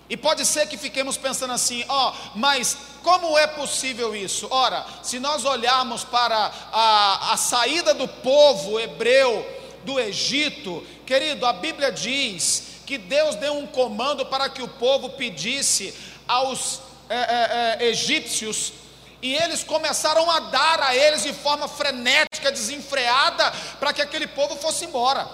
[0.09, 4.47] E pode ser que fiquemos pensando assim, ó, oh, mas como é possível isso?
[4.49, 9.45] Ora, se nós olharmos para a, a saída do povo hebreu
[9.83, 15.09] do Egito, querido, a Bíblia diz que Deus deu um comando para que o povo
[15.09, 15.93] pedisse
[16.25, 18.73] aos é, é, é, egípcios,
[19.21, 24.55] e eles começaram a dar a eles de forma frenética, desenfreada, para que aquele povo
[24.55, 25.27] fosse embora.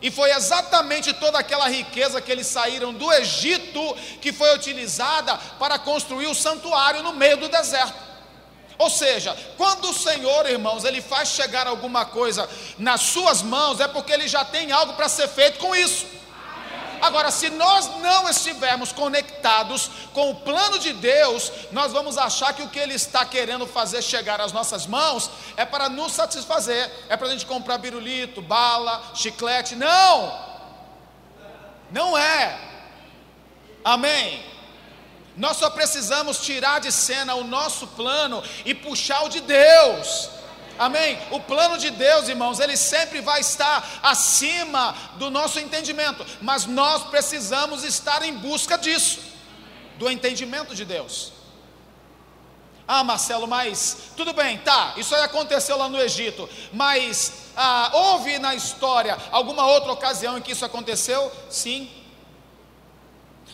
[0.00, 5.78] E foi exatamente toda aquela riqueza que eles saíram do Egito que foi utilizada para
[5.78, 8.04] construir o santuário no meio do deserto.
[8.76, 13.88] Ou seja, quando o Senhor, irmãos, ele faz chegar alguma coisa nas suas mãos, é
[13.88, 16.06] porque ele já tem algo para ser feito com isso.
[17.04, 22.62] Agora, se nós não estivermos conectados com o plano de Deus, nós vamos achar que
[22.62, 27.14] o que Ele está querendo fazer chegar às nossas mãos é para nos satisfazer, é
[27.14, 29.76] para a gente comprar birulito, bala, chiclete.
[29.76, 30.34] Não!
[31.90, 32.58] Não é.
[33.84, 34.42] Amém?
[35.36, 40.30] Nós só precisamos tirar de cena o nosso plano e puxar o de Deus.
[40.78, 41.18] Amém?
[41.30, 47.04] O plano de Deus, irmãos, ele sempre vai estar acima do nosso entendimento, mas nós
[47.04, 49.20] precisamos estar em busca disso,
[49.98, 51.32] do entendimento de Deus.
[52.86, 58.38] Ah, Marcelo, mas tudo bem, tá, isso aí aconteceu lá no Egito, mas ah, houve
[58.38, 61.32] na história alguma outra ocasião em que isso aconteceu?
[61.48, 61.90] Sim,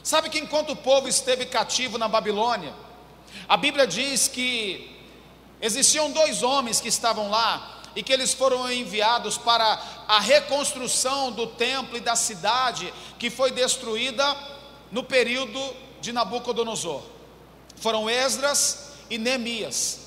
[0.03, 2.73] Sabe que enquanto o povo esteve cativo na Babilônia,
[3.49, 5.00] a Bíblia diz que
[5.61, 11.46] existiam dois homens que estavam lá e que eles foram enviados para a reconstrução do
[11.46, 14.37] templo e da cidade que foi destruída
[14.90, 15.61] no período
[16.01, 17.03] de Nabucodonosor.
[17.77, 20.01] Foram Esdras e Neemias.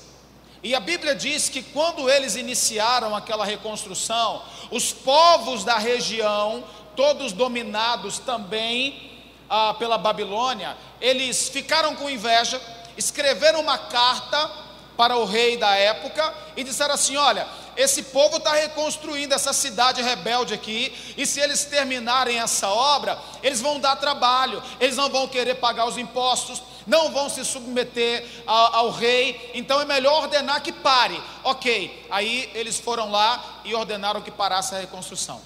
[0.62, 6.64] E a Bíblia diz que quando eles iniciaram aquela reconstrução, os povos da região,
[6.96, 9.12] todos dominados também
[9.50, 12.60] ah, pela Babilônia, eles ficaram com inveja,
[12.96, 14.50] escreveram uma carta
[14.96, 20.02] para o rei da época e disseram assim: Olha, esse povo está reconstruindo essa cidade
[20.02, 25.26] rebelde aqui, e se eles terminarem essa obra, eles vão dar trabalho, eles não vão
[25.26, 30.62] querer pagar os impostos, não vão se submeter ao, ao rei, então é melhor ordenar
[30.62, 31.20] que pare.
[31.42, 35.40] Ok, aí eles foram lá e ordenaram que parasse a reconstrução,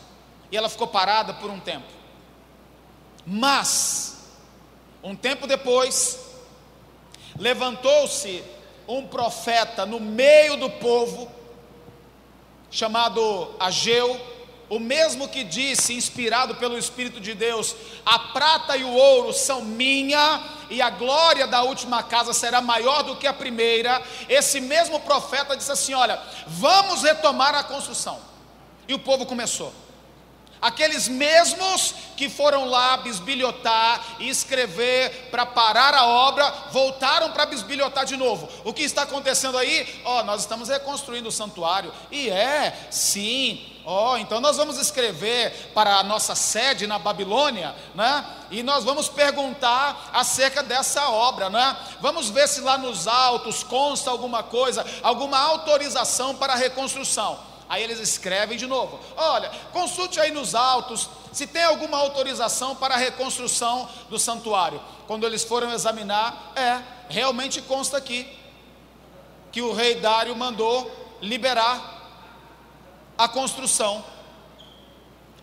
[0.52, 1.86] e ela ficou parada por um tempo,
[3.26, 4.18] mas,
[5.02, 6.18] um tempo depois,
[7.38, 8.42] levantou-se
[8.88, 11.30] um profeta no meio do povo,
[12.70, 14.18] chamado Ageu,
[14.70, 19.62] o mesmo que disse, inspirado pelo Espírito de Deus: A prata e o ouro são
[19.62, 24.02] minha, e a glória da última casa será maior do que a primeira.
[24.28, 28.18] Esse mesmo profeta disse assim: Olha, vamos retomar a construção.
[28.86, 29.72] E o povo começou.
[30.60, 38.04] Aqueles mesmos que foram lá bisbilhotar e escrever para parar a obra, voltaram para bisbilhotar
[38.04, 38.48] de novo.
[38.64, 40.02] O que está acontecendo aí?
[40.04, 41.92] Ó, oh, nós estamos reconstruindo o santuário.
[42.10, 43.64] E é, sim.
[43.84, 48.22] Ó, oh, então nós vamos escrever para a nossa sede na Babilônia, né?
[48.50, 51.74] E nós vamos perguntar acerca dessa obra, né?
[52.00, 57.38] Vamos ver se lá nos autos consta alguma coisa, alguma autorização para a reconstrução.
[57.68, 62.94] Aí eles escrevem de novo: olha, consulte aí nos autos se tem alguma autorização para
[62.94, 64.80] a reconstrução do santuário.
[65.06, 68.26] Quando eles foram examinar, é, realmente consta aqui
[69.52, 71.96] que o rei Dário mandou liberar
[73.16, 74.04] a construção.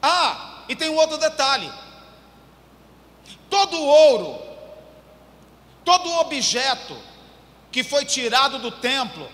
[0.02, 1.72] Ah, e tem um outro detalhe:
[3.50, 4.42] todo ouro,
[5.84, 6.98] todo objeto
[7.72, 9.30] que foi tirado do templo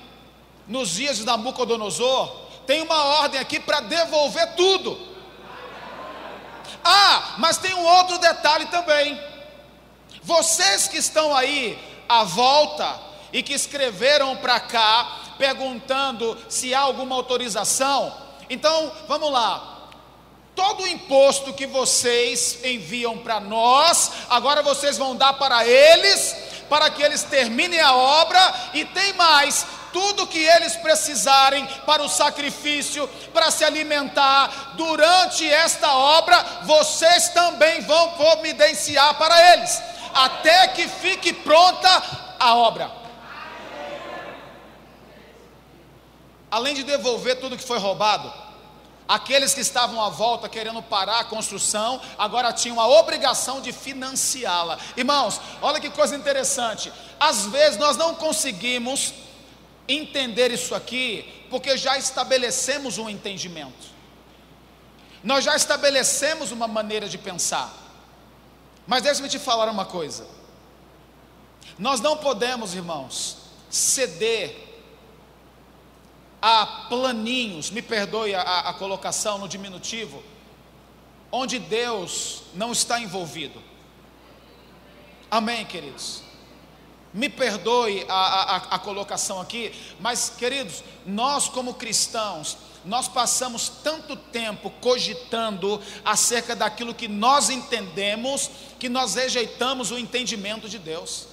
[0.68, 5.12] nos dias de Nabucodonosor, tem uma ordem aqui para devolver tudo.
[6.84, 9.22] Ah, mas tem um outro detalhe também.
[10.24, 13.00] Vocês que estão aí à volta
[13.32, 18.16] e que escreveram para cá perguntando se há alguma autorização,
[18.50, 19.72] então vamos lá.
[20.56, 26.36] Todo o imposto que vocês enviam para nós, agora vocês vão dar para eles,
[26.70, 32.10] para que eles terminem a obra, e tem mais: tudo que eles precisarem para o
[32.10, 39.82] sacrifício, para se alimentar durante esta obra, vocês também vão providenciar para eles,
[40.14, 41.90] até que fique pronta
[42.40, 42.92] a obra.
[46.50, 48.32] Além de devolver tudo que foi roubado,
[49.08, 54.78] aqueles que estavam à volta querendo parar a construção, agora tinham a obrigação de financiá-la.
[54.96, 56.92] Irmãos, olha que coisa interessante.
[57.20, 59.14] Às vezes nós não conseguimos
[59.94, 63.92] entender isso aqui, porque já estabelecemos um entendimento,
[65.24, 67.72] nós já estabelecemos uma maneira de pensar.
[68.88, 70.28] Mas deixa-me te falar uma coisa:
[71.78, 73.38] nós não podemos, irmãos,
[73.70, 74.70] ceder
[76.42, 80.24] a planinhos, me perdoe a, a colocação no diminutivo,
[81.32, 83.62] onde Deus não está envolvido.
[85.30, 86.24] Amém, queridos?
[87.14, 94.16] Me perdoe a, a, a, colocação aqui, mas queridos, nós como cristãos, nós passamos tanto
[94.16, 101.28] tempo cogitando acerca daquilo que nós entendemos, que nós rejeitamos o entendimento de Deus,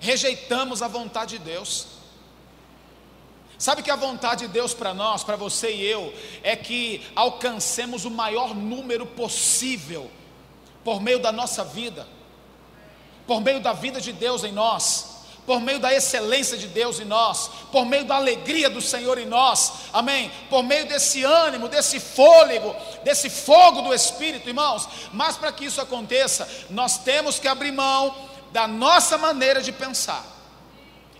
[0.00, 1.86] rejeitamos a vontade de Deus.
[3.56, 8.04] Sabe que a vontade de Deus para nós, para você e eu, é que alcancemos
[8.04, 10.10] o maior número possível,
[10.82, 12.08] por meio da nossa vida,
[13.24, 15.11] por meio da vida de Deus em nós
[15.46, 19.26] por meio da excelência de Deus em nós, por meio da alegria do Senhor em
[19.26, 20.30] nós, amém?
[20.48, 24.88] Por meio desse ânimo, desse fôlego, desse fogo do Espírito, irmãos.
[25.12, 28.14] Mas para que isso aconteça, nós temos que abrir mão
[28.52, 30.24] da nossa maneira de pensar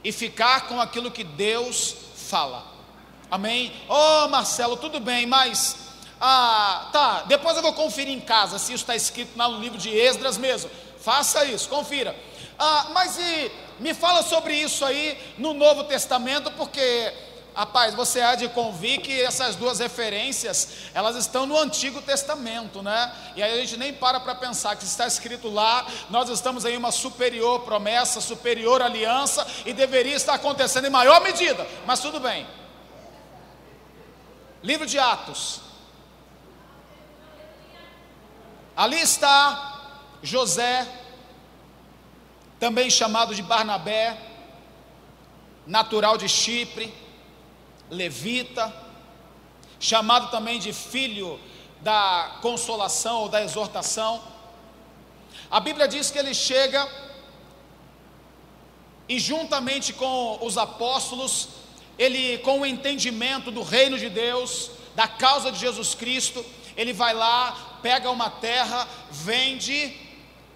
[0.04, 2.64] e ficar com aquilo que Deus fala,
[3.30, 3.72] amém?
[3.88, 5.76] Oh, Marcelo, tudo bem, mas.
[6.24, 9.90] Ah, tá, depois eu vou conferir em casa se isso está escrito no livro de
[9.90, 10.70] Esdras mesmo.
[11.00, 12.14] Faça isso, confira.
[12.64, 17.12] Ah, mas e me fala sobre isso aí no Novo Testamento, porque,
[17.53, 23.12] rapaz, você há de convir que essas duas referências, elas estão no Antigo Testamento, né?
[23.34, 26.76] E aí a gente nem para para pensar que está escrito lá, nós estamos em
[26.76, 32.47] uma superior promessa, superior aliança, e deveria estar acontecendo em maior medida, mas tudo bem.
[34.62, 35.62] Livro de Atos.
[38.76, 39.80] Ali está
[40.22, 40.86] José,
[42.62, 44.16] também chamado de Barnabé,
[45.66, 46.94] natural de Chipre,
[47.90, 48.72] levita,
[49.80, 51.40] chamado também de filho
[51.80, 54.22] da consolação ou da exortação.
[55.50, 56.88] A Bíblia diz que ele chega
[59.08, 61.48] e juntamente com os apóstolos,
[61.98, 66.46] ele com o entendimento do reino de Deus, da causa de Jesus Cristo,
[66.76, 70.11] ele vai lá, pega uma terra, vende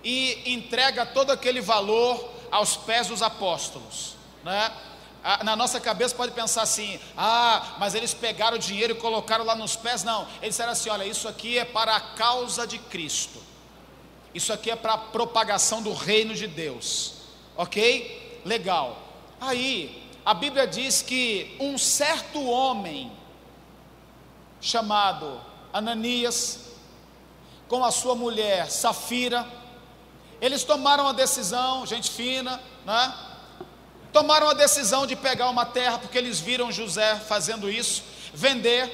[0.07, 4.73] e entrega todo aquele valor aos pés dos apóstolos, né?
[5.43, 9.57] Na nossa cabeça pode pensar assim: ah, mas eles pegaram o dinheiro e colocaram lá
[9.57, 10.05] nos pés.
[10.05, 13.43] Não, eles disseram assim: olha, isso aqui é para a causa de Cristo,
[14.33, 17.15] isso aqui é para a propagação do reino de Deus,
[17.57, 18.41] ok?
[18.45, 18.97] Legal.
[19.41, 23.11] Aí, a Bíblia diz que um certo homem,
[24.61, 25.41] chamado
[25.73, 26.61] Ananias,
[27.67, 29.66] com a sua mulher Safira,
[30.41, 33.15] eles tomaram a decisão, gente fina, né?
[34.13, 38.91] Tomaram a decisão de pegar uma terra, porque eles viram José fazendo isso, vender.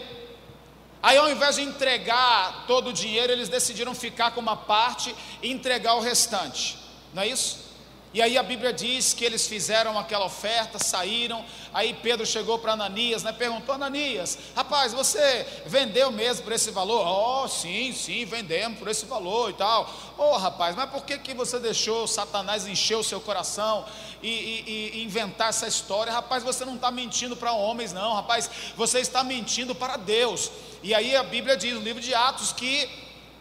[1.03, 5.51] Aí, ao invés de entregar todo o dinheiro, eles decidiram ficar com uma parte e
[5.51, 6.79] entregar o restante,
[7.13, 7.72] não é isso?
[8.15, 11.43] E aí a Bíblia diz que eles fizeram aquela oferta, saíram.
[11.73, 13.33] Aí Pedro chegou para Ananias, né?
[13.33, 17.07] Perguntou: Ananias, rapaz, você vendeu mesmo por esse valor?
[17.07, 19.91] Oh, sim, sim, vendemos por esse valor e tal.
[20.19, 23.87] Oh, rapaz, mas por que, que você deixou Satanás encher o seu coração
[24.23, 26.13] e, e, e inventar essa história?
[26.13, 30.51] Rapaz, você não está mentindo para homens, não, rapaz, você está mentindo para Deus.
[30.83, 32.91] E aí a Bíblia diz no livro de Atos que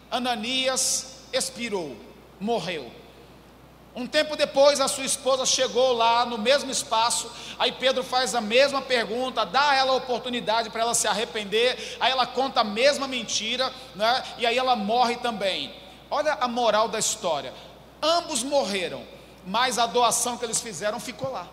[0.09, 1.97] Ananias expirou,
[2.39, 3.00] morreu.
[3.93, 7.29] Um tempo depois, a sua esposa chegou lá no mesmo espaço.
[7.59, 11.97] Aí Pedro faz a mesma pergunta, dá a ela a oportunidade para ela se arrepender.
[11.99, 14.23] Aí ela conta a mesma mentira, né?
[14.37, 15.75] e aí ela morre também.
[16.09, 17.53] Olha a moral da história:
[18.01, 19.05] ambos morreram,
[19.45, 21.47] mas a doação que eles fizeram ficou lá.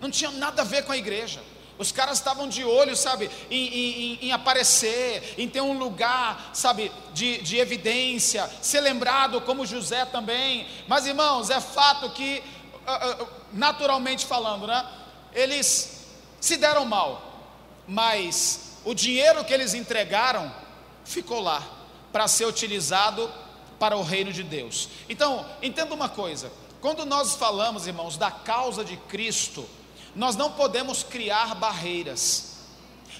[0.00, 1.40] Não tinha nada a ver com a igreja.
[1.76, 6.92] Os caras estavam de olho, sabe, em, em, em, aparecer, em ter um lugar, sabe,
[7.12, 10.68] de, de evidência, ser lembrado como José também.
[10.86, 12.42] Mas irmãos, é fato que,
[12.86, 14.86] uh, uh, naturalmente falando, né,
[15.32, 16.06] eles
[16.40, 17.42] se deram mal,
[17.88, 20.54] mas o dinheiro que eles entregaram
[21.04, 21.62] ficou lá
[22.12, 23.28] para ser utilizado
[23.80, 24.88] para o reino de Deus.
[25.08, 29.68] Então, entenda uma coisa: quando nós falamos, irmãos, da causa de Cristo,
[30.14, 32.54] nós não podemos criar barreiras,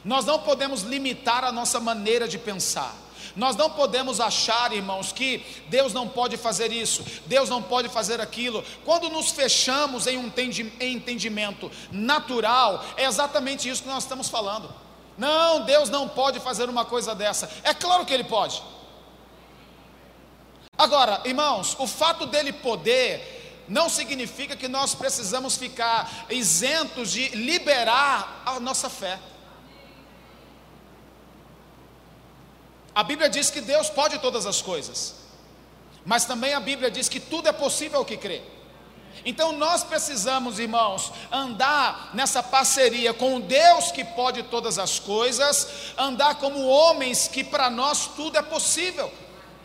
[0.04, 2.94] nós não podemos limitar a nossa maneira de pensar.
[3.36, 8.20] Nós não podemos achar, irmãos, que Deus não pode fazer isso, Deus não pode fazer
[8.20, 8.64] aquilo.
[8.84, 10.30] Quando nos fechamos em um
[10.80, 14.72] entendimento natural, é exatamente isso que nós estamos falando.
[15.18, 17.50] Não, Deus não pode fazer uma coisa dessa.
[17.64, 18.62] É claro que Ele pode.
[20.76, 23.33] Agora, irmãos, o fato dele poder
[23.68, 29.18] não significa que nós precisamos ficar isentos de liberar a nossa fé.
[32.94, 35.16] A Bíblia diz que Deus pode todas as coisas,
[36.04, 38.42] mas também a Bíblia diz que tudo é possível ao que crê.
[39.24, 46.36] Então nós precisamos, irmãos, andar nessa parceria com Deus que pode todas as coisas, andar
[46.36, 49.12] como homens que para nós tudo é possível.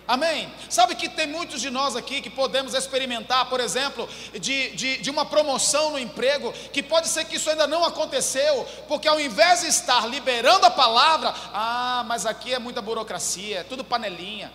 [0.10, 0.52] Amém?
[0.68, 5.10] Sabe que tem muitos de nós aqui que podemos experimentar, por exemplo, de, de, de,
[5.12, 9.62] uma promoção no emprego, que pode ser que isso ainda não aconteceu, porque ao invés
[9.62, 14.52] de estar liberando a palavra, ah, mas aqui é muita burocracia, é tudo panelinha.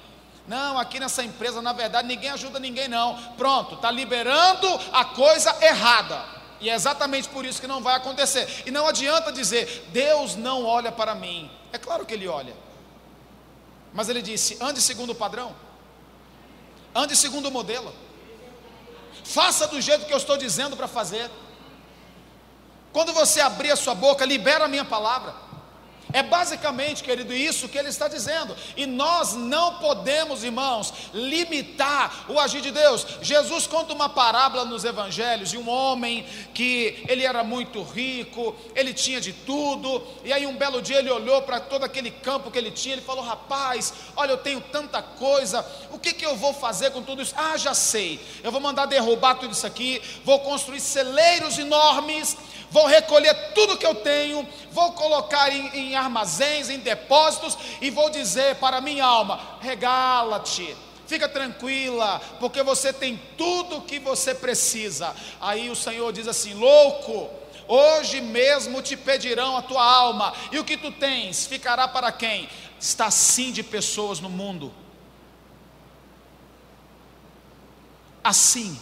[0.48, 3.16] Não, aqui nessa empresa, na verdade, ninguém ajuda ninguém, não.
[3.36, 6.20] Pronto, está liberando a coisa errada.
[6.60, 8.64] E é exatamente por isso que não vai acontecer.
[8.66, 11.48] E não adianta dizer, Deus não olha para mim.
[11.72, 12.63] É claro que Ele olha.
[13.94, 15.54] Mas ele disse: ande segundo o padrão,
[16.94, 17.94] ande segundo o modelo,
[19.24, 21.30] faça do jeito que eu estou dizendo para fazer.
[22.92, 25.34] Quando você abrir a sua boca, libera a minha palavra.
[26.14, 28.56] É basicamente, querido, isso que ele está dizendo.
[28.76, 33.04] E nós não podemos, irmãos, limitar o agir de Deus.
[33.20, 38.94] Jesus conta uma parábola nos evangelhos de um homem que ele era muito rico, ele
[38.94, 42.58] tinha de tudo, e aí um belo dia ele olhou para todo aquele campo que
[42.58, 46.54] ele tinha, ele falou: "Rapaz, olha, eu tenho tanta coisa, o que que eu vou
[46.54, 47.34] fazer com tudo isso?
[47.36, 48.20] Ah, já sei.
[48.40, 52.36] Eu vou mandar derrubar tudo isso aqui, vou construir celeiros enormes
[52.74, 58.10] vou recolher tudo que eu tenho, vou colocar em, em armazéns, em depósitos, e vou
[58.10, 60.76] dizer para minha alma: regala-te.
[61.06, 65.14] Fica tranquila, porque você tem tudo o que você precisa.
[65.40, 67.28] Aí o Senhor diz assim: louco,
[67.68, 72.48] hoje mesmo te pedirão a tua alma, e o que tu tens ficará para quem?
[72.80, 74.72] Está sim de pessoas no mundo
[78.24, 78.80] assim.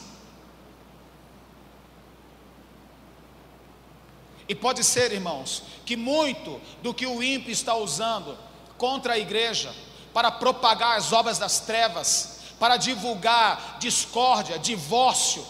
[4.49, 8.36] E pode ser, irmãos, que muito do que o ímpio está usando
[8.76, 9.74] contra a igreja,
[10.12, 15.45] para propagar as obras das trevas, para divulgar discórdia, divórcio,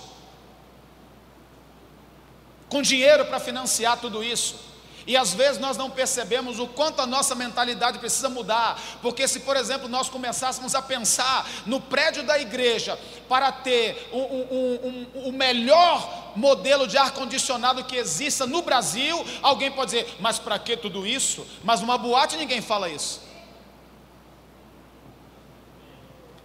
[2.69, 4.72] com dinheiro para financiar tudo isso.
[5.07, 9.41] E às vezes nós não percebemos o quanto a nossa mentalidade precisa mudar, porque se,
[9.41, 12.99] por exemplo, nós começássemos a pensar no prédio da igreja
[13.29, 19.71] para ter o um, um, um, melhor modelo de ar-condicionado que exista no Brasil, alguém
[19.71, 21.47] pode dizer, mas para que tudo isso?
[21.65, 23.21] Mas numa boate ninguém fala isso.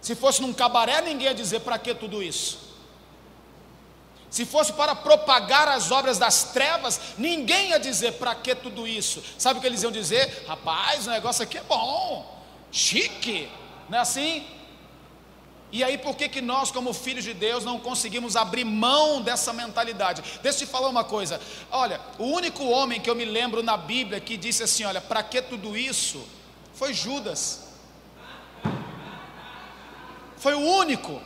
[0.00, 2.67] Se fosse num cabaré, ninguém ia dizer para que tudo isso.
[4.30, 9.22] Se fosse para propagar as obras das trevas, ninguém ia dizer para que tudo isso.
[9.38, 10.44] Sabe o que eles iam dizer?
[10.46, 13.48] Rapaz, o negócio aqui é bom, chique,
[13.88, 14.46] não é assim?
[15.70, 19.52] E aí, por que, que nós, como filhos de Deus, não conseguimos abrir mão dessa
[19.52, 20.22] mentalidade?
[20.42, 23.76] Deixa eu te falar uma coisa: olha, o único homem que eu me lembro na
[23.76, 26.26] Bíblia que disse assim: olha, para que tudo isso?
[26.74, 27.68] Foi Judas.
[30.38, 31.20] Foi o único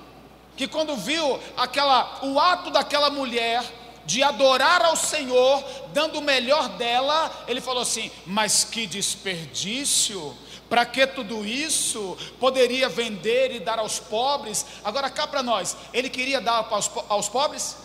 [0.56, 3.62] que quando viu aquela o ato daquela mulher
[4.04, 10.36] de adorar ao Senhor, dando o melhor dela, ele falou assim: "Mas que desperdício!
[10.72, 12.16] Para que tudo isso?
[12.40, 14.64] Poderia vender e dar aos pobres?
[14.82, 17.76] Agora cá para nós, ele queria dar aos, aos pobres?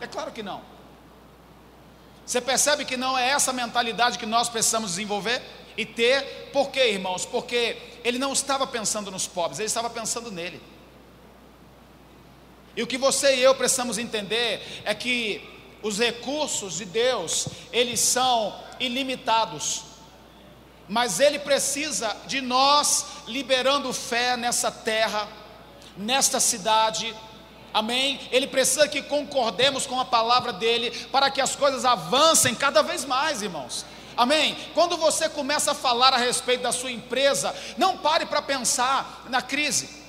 [0.00, 0.60] É claro que não.
[2.26, 5.40] Você percebe que não é essa mentalidade que nós precisamos desenvolver
[5.76, 6.50] e ter?
[6.52, 7.24] Por quê, irmãos?
[7.24, 10.60] Porque ele não estava pensando nos pobres, ele estava pensando nele.
[12.76, 15.40] E o que você e eu precisamos entender é que
[15.82, 19.82] os recursos de Deus, eles são ilimitados.
[20.88, 25.28] Mas ele precisa de nós liberando fé nessa terra,
[25.96, 27.14] nesta cidade.
[27.72, 28.20] Amém?
[28.30, 33.04] Ele precisa que concordemos com a palavra dele para que as coisas avancem cada vez
[33.04, 33.84] mais, irmãos.
[34.16, 34.56] Amém?
[34.74, 39.42] Quando você começa a falar a respeito da sua empresa, não pare para pensar na
[39.42, 40.03] crise.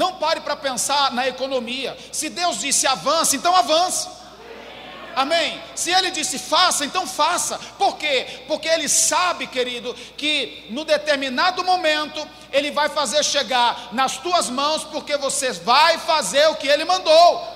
[0.00, 1.94] Não pare para pensar na economia.
[2.10, 4.08] Se Deus disse avance, então avance.
[5.14, 5.62] Amém?
[5.74, 7.60] Se Ele disse faça, então faça.
[7.76, 8.44] Por quê?
[8.48, 14.84] Porque Ele sabe, querido, que no determinado momento Ele vai fazer chegar nas tuas mãos,
[14.84, 17.46] porque você vai fazer o que Ele mandou.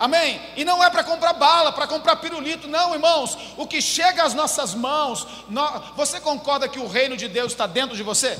[0.00, 0.40] Amém?
[0.56, 3.38] E não é para comprar bala, para comprar pirulito, não, irmãos.
[3.56, 7.68] O que chega às nossas mãos, nós, você concorda que o reino de Deus está
[7.68, 8.36] dentro de você?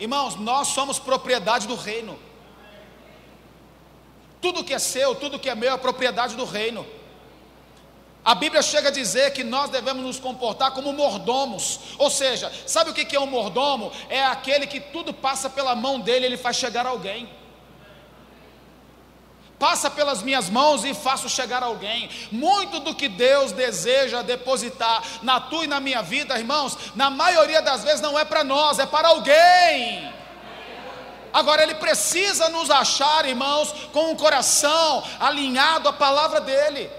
[0.00, 2.18] Irmãos, nós somos propriedade do reino.
[4.40, 6.86] Tudo que é seu, tudo que é meu é propriedade do reino.
[8.24, 11.80] A Bíblia chega a dizer que nós devemos nos comportar como mordomos.
[11.98, 13.92] Ou seja, sabe o que é um mordomo?
[14.08, 17.28] É aquele que tudo passa pela mão dele, ele faz chegar alguém
[19.60, 22.08] passa pelas minhas mãos e faço chegar alguém.
[22.32, 27.60] Muito do que Deus deseja depositar na tua e na minha vida, irmãos, na maioria
[27.60, 30.10] das vezes não é para nós, é para alguém.
[31.30, 36.90] Agora ele precisa nos achar, irmãos, com um coração alinhado à palavra dele.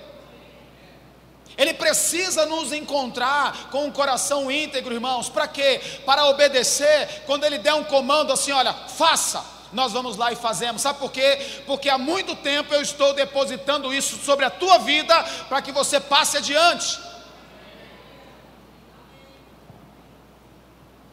[1.58, 5.30] Ele precisa nos encontrar com um coração íntegro, irmãos.
[5.30, 5.82] Para quê?
[6.06, 7.24] Para obedecer.
[7.26, 10.82] Quando ele der um comando assim, olha, faça nós vamos lá e fazemos.
[10.82, 11.62] Sabe por quê?
[11.66, 16.00] Porque há muito tempo eu estou depositando isso sobre a tua vida para que você
[16.00, 17.00] passe adiante.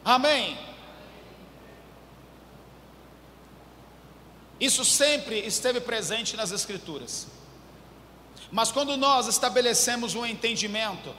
[0.04, 0.58] Amém.
[4.60, 7.28] Isso sempre esteve presente nas Escrituras.
[8.50, 11.14] Mas quando nós estabelecemos um entendimento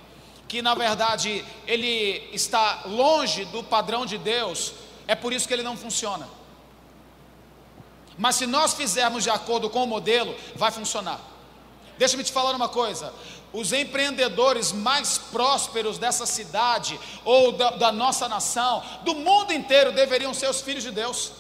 [0.48, 4.74] que na verdade ele está longe do padrão de Deus,
[5.08, 6.28] é por isso que ele não funciona.
[8.20, 11.22] Mas se nós fizermos de acordo com o modelo, vai funcionar.
[11.98, 13.14] Deixa-me te falar uma coisa:
[13.54, 20.34] os empreendedores mais prósperos dessa cidade, ou da, da nossa nação, do mundo inteiro, deveriam
[20.34, 21.32] ser os filhos de Deus.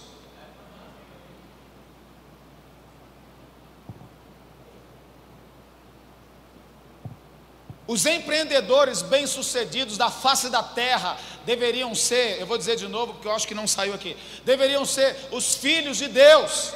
[7.89, 13.27] Os empreendedores bem-sucedidos da face da terra deveriam ser, eu vou dizer de novo porque
[13.27, 14.15] eu acho que não saiu aqui,
[14.45, 16.71] deveriam ser os filhos de Deus.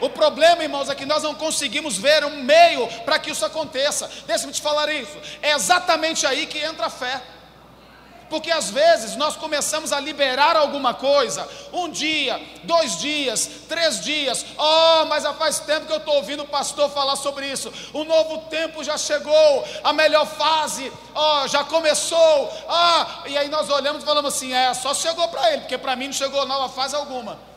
[0.00, 4.10] O problema, irmãos, é que nós não conseguimos ver um meio para que isso aconteça.
[4.26, 5.18] Deixa-me te falar isso.
[5.42, 7.20] É exatamente aí que entra a fé.
[8.30, 14.46] Porque às vezes nós começamos a liberar alguma coisa, um dia, dois dias, três dias,
[14.56, 17.72] oh, mas já faz tempo que eu estou ouvindo o pastor falar sobre isso.
[17.92, 23.68] O novo tempo já chegou, a melhor fase, oh, já começou, ah, e aí nós
[23.68, 26.68] olhamos e falamos assim: é, só chegou para ele, porque para mim não chegou nova
[26.68, 27.49] fase alguma.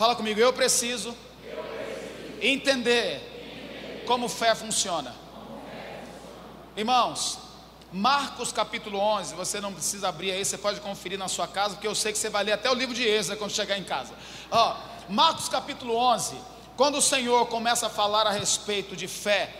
[0.00, 2.38] Fala comigo, eu preciso, eu preciso.
[2.40, 5.14] Entender, entender como fé funciona.
[6.74, 7.38] Irmãos,
[7.92, 11.86] Marcos capítulo 11, você não precisa abrir aí, você pode conferir na sua casa, porque
[11.86, 14.14] eu sei que você vai ler até o livro de Êxodo quando chegar em casa.
[14.50, 14.74] Ó,
[15.06, 16.34] Marcos capítulo 11,
[16.78, 19.54] quando o Senhor começa a falar a respeito de fé,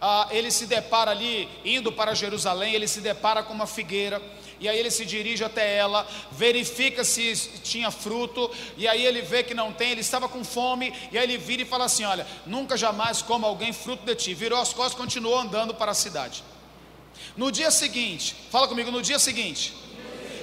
[0.00, 4.22] ah, ele se depara ali, indo para Jerusalém, ele se depara com uma figueira,
[4.58, 9.42] e aí ele se dirige até ela, verifica se tinha fruto, e aí ele vê
[9.42, 12.26] que não tem, ele estava com fome, e aí ele vira e fala assim: Olha,
[12.46, 14.34] nunca jamais coma alguém fruto de ti.
[14.34, 16.42] Virou as costas e continuou andando para a cidade.
[17.36, 19.74] No dia seguinte, fala comigo, no dia seguinte,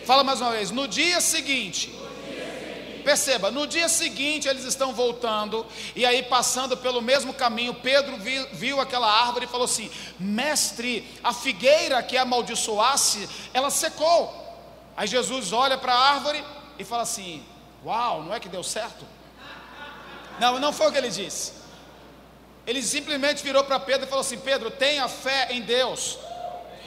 [0.06, 1.92] fala mais uma vez, no dia seguinte,
[3.04, 8.48] perceba, no dia seguinte eles estão voltando, e aí passando pelo mesmo caminho, Pedro viu,
[8.54, 14.42] viu, aquela árvore e falou assim: Mestre, a figueira que amaldiçoasse, ela secou.
[14.96, 16.44] Aí Jesus olha para a árvore
[16.80, 17.44] e fala assim:
[17.86, 19.06] Uau, não é que deu certo?
[20.40, 21.54] Não, não foi o que ele disse.
[22.66, 26.18] Ele simplesmente virou para Pedro e falou assim: Pedro, tenha fé em Deus.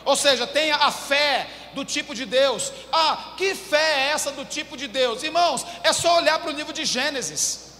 [0.06, 2.72] Ou seja, tenha a fé do tipo de Deus.
[2.92, 5.22] Ah, que fé é essa do tipo de Deus?
[5.22, 7.72] Irmãos, é só olhar para o livro de Gênesis.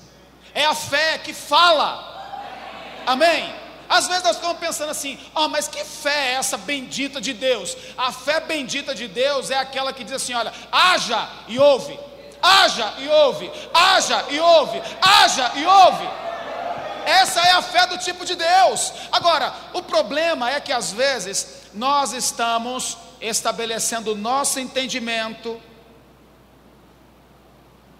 [0.52, 1.88] É a fé que fala.
[3.06, 3.54] Amém?
[3.88, 7.76] Às vezes nós ficamos pensando assim: ah, mas que fé é essa bendita de Deus?
[7.96, 11.96] A fé bendita de Deus é aquela que diz assim: olha, haja e ouve,
[12.42, 16.08] haja e ouve, haja e ouve, haja e ouve.
[17.06, 18.92] Essa é a fé do tipo de Deus.
[19.12, 25.60] Agora, o problema é que às vezes nós estamos estabelecendo o nosso entendimento,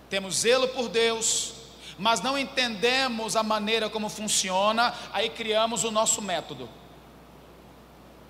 [0.09, 1.53] temos zelo por Deus,
[1.99, 6.69] mas não entendemos a maneira como funciona, aí criamos o nosso método,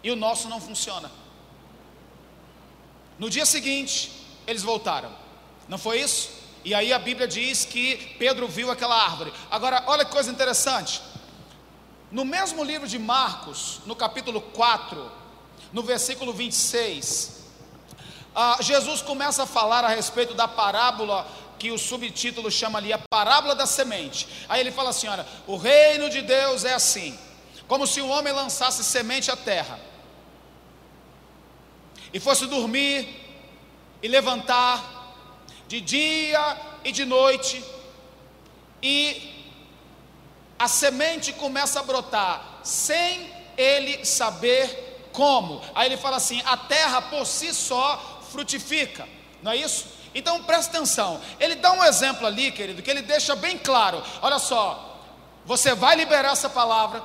[0.03, 1.11] e o nosso não funciona.
[3.19, 4.13] No dia seguinte,
[4.47, 5.13] eles voltaram,
[5.69, 6.31] não foi isso?
[6.65, 9.33] E aí a Bíblia diz que Pedro viu aquela árvore.
[9.49, 11.01] Agora, olha que coisa interessante.
[12.11, 15.13] No mesmo livro de Marcos, no capítulo 4,
[15.77, 17.33] no versículo 26,
[18.35, 22.99] ah, Jesus começa a falar a respeito da parábola que o subtítulo chama ali a
[23.11, 24.27] parábola da semente.
[24.49, 27.19] Aí ele fala assim: olha, o reino de Deus é assim,
[27.69, 29.79] como se um homem lançasse semente à terra
[32.11, 33.07] e fosse dormir
[34.03, 34.83] e levantar
[35.69, 37.63] de dia e de noite,
[38.83, 38.99] e
[40.59, 44.86] a semente começa a brotar sem ele saber
[45.17, 45.63] como?
[45.75, 49.09] Aí ele fala assim: a terra por si só frutifica,
[49.43, 49.87] não é isso?
[50.15, 54.39] Então presta atenção, ele dá um exemplo ali, querido, que ele deixa bem claro: olha
[54.39, 55.01] só,
[55.47, 57.03] você vai liberar essa palavra,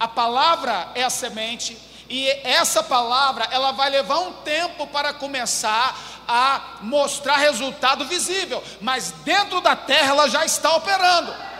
[0.00, 1.76] a palavra é a semente,
[2.08, 9.10] e essa palavra ela vai levar um tempo para começar a mostrar resultado visível, mas
[9.22, 11.53] dentro da terra ela já está operando.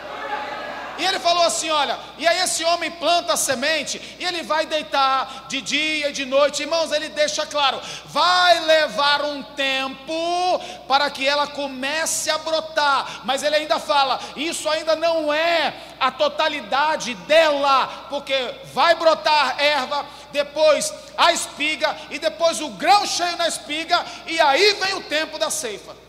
[0.98, 4.66] E ele falou assim: Olha, e aí esse homem planta a semente, e ele vai
[4.66, 11.10] deitar de dia e de noite, irmãos, ele deixa claro: vai levar um tempo para
[11.10, 17.14] que ela comece a brotar, mas ele ainda fala: isso ainda não é a totalidade
[17.14, 24.04] dela, porque vai brotar erva, depois a espiga, e depois o grão cheio na espiga,
[24.26, 26.03] e aí vem o tempo da ceifa.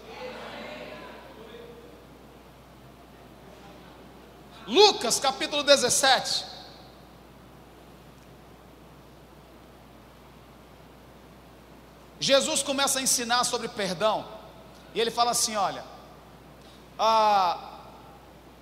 [4.67, 6.45] Lucas capítulo 17.
[12.19, 14.25] Jesus começa a ensinar sobre perdão,
[14.93, 15.83] e ele fala assim: Olha,
[16.97, 17.57] ah,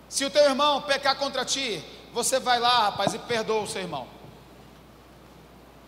[0.09, 1.83] se o teu irmão pecar contra ti,
[2.13, 4.07] você vai lá, rapaz, e perdoa o seu irmão.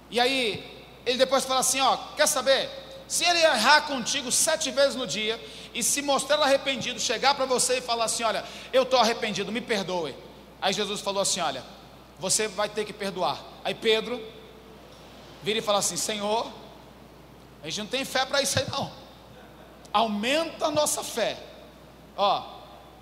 [0.10, 2.70] E aí, ele depois fala assim: Ó, quer saber?
[3.08, 5.40] Se ele errar contigo sete vezes no dia,
[5.76, 9.60] e se mostrar arrependido, chegar para você e falar assim: Olha, eu estou arrependido, me
[9.60, 10.16] perdoe.
[10.62, 11.64] Aí Jesus falou assim: Olha,
[12.18, 13.44] você vai ter que perdoar.
[13.62, 14.26] Aí Pedro
[15.44, 16.50] vira e fala assim: Senhor,
[17.62, 18.90] a gente não tem fé para isso aí não.
[19.92, 21.38] Aumenta a nossa fé.
[22.16, 22.42] Ó,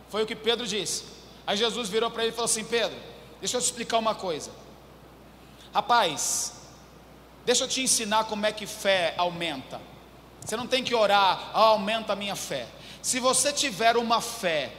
[0.10, 1.06] foi o que Pedro disse.
[1.46, 2.98] Aí Jesus virou para ele e falou assim: Pedro,
[3.40, 4.50] deixa eu te explicar uma coisa.
[5.72, 6.54] Rapaz,
[7.46, 9.93] deixa eu te ensinar como é que fé aumenta.
[10.44, 12.68] Você não tem que orar, ah, aumenta a minha fé.
[13.02, 14.72] Se você tiver uma fé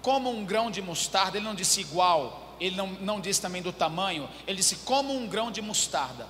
[0.00, 3.72] como um grão de mostarda, ele não disse igual, ele não, não disse também do
[3.72, 6.26] tamanho, ele disse como um grão de mostarda.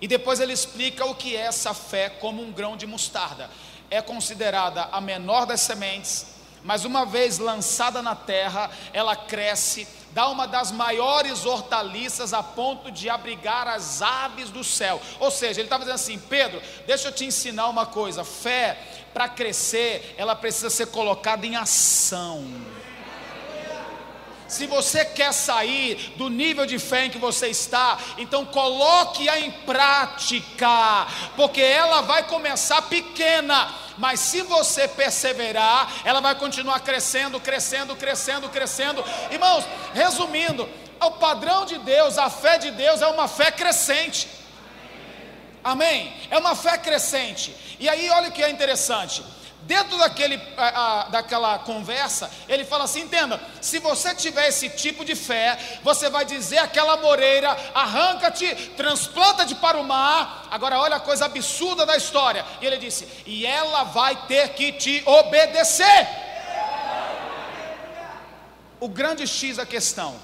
[0.00, 3.50] E depois ele explica o que é essa fé como um grão de mostarda.
[3.90, 6.26] É considerada a menor das sementes,
[6.62, 9.86] mas uma vez lançada na terra, ela cresce
[10.18, 15.00] dá uma das maiores hortaliças a ponto de abrigar as aves do céu.
[15.20, 18.76] Ou seja, ele estava dizendo assim: Pedro, deixa eu te ensinar uma coisa: fé
[19.14, 22.44] para crescer, ela precisa ser colocada em ação.
[24.48, 29.50] Se você quer sair do nível de fé em que você está, então coloque-a em
[29.50, 37.94] prática, porque ela vai começar pequena, mas se você perseverar, ela vai continuar crescendo, crescendo,
[37.94, 39.04] crescendo, crescendo.
[39.30, 40.66] Irmãos, resumindo,
[40.98, 44.28] o padrão de Deus, a fé de Deus é uma fé crescente.
[45.62, 46.10] Amém?
[46.30, 47.54] É uma fé crescente.
[47.78, 49.22] E aí, olha o que é interessante
[49.68, 55.04] dentro daquele, a, a, daquela conversa, ele fala assim: entenda, se você tiver esse tipo
[55.04, 60.48] de fé, você vai dizer àquela moreira: arranca-te, transplanta-te para o mar.
[60.50, 62.44] Agora, olha a coisa absurda da história.
[62.62, 66.08] E ele disse: e ela vai ter que te obedecer.
[68.80, 70.16] O grande X da questão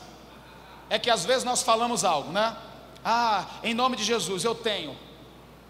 [0.88, 2.56] é que às vezes nós falamos algo, né?
[3.04, 4.96] Ah, em nome de Jesus eu tenho.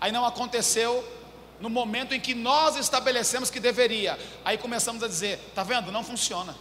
[0.00, 1.02] Aí não aconteceu,
[1.60, 4.18] no momento em que nós estabelecemos que deveria.
[4.44, 5.92] Aí começamos a dizer: está vendo?
[5.92, 6.54] Não funciona.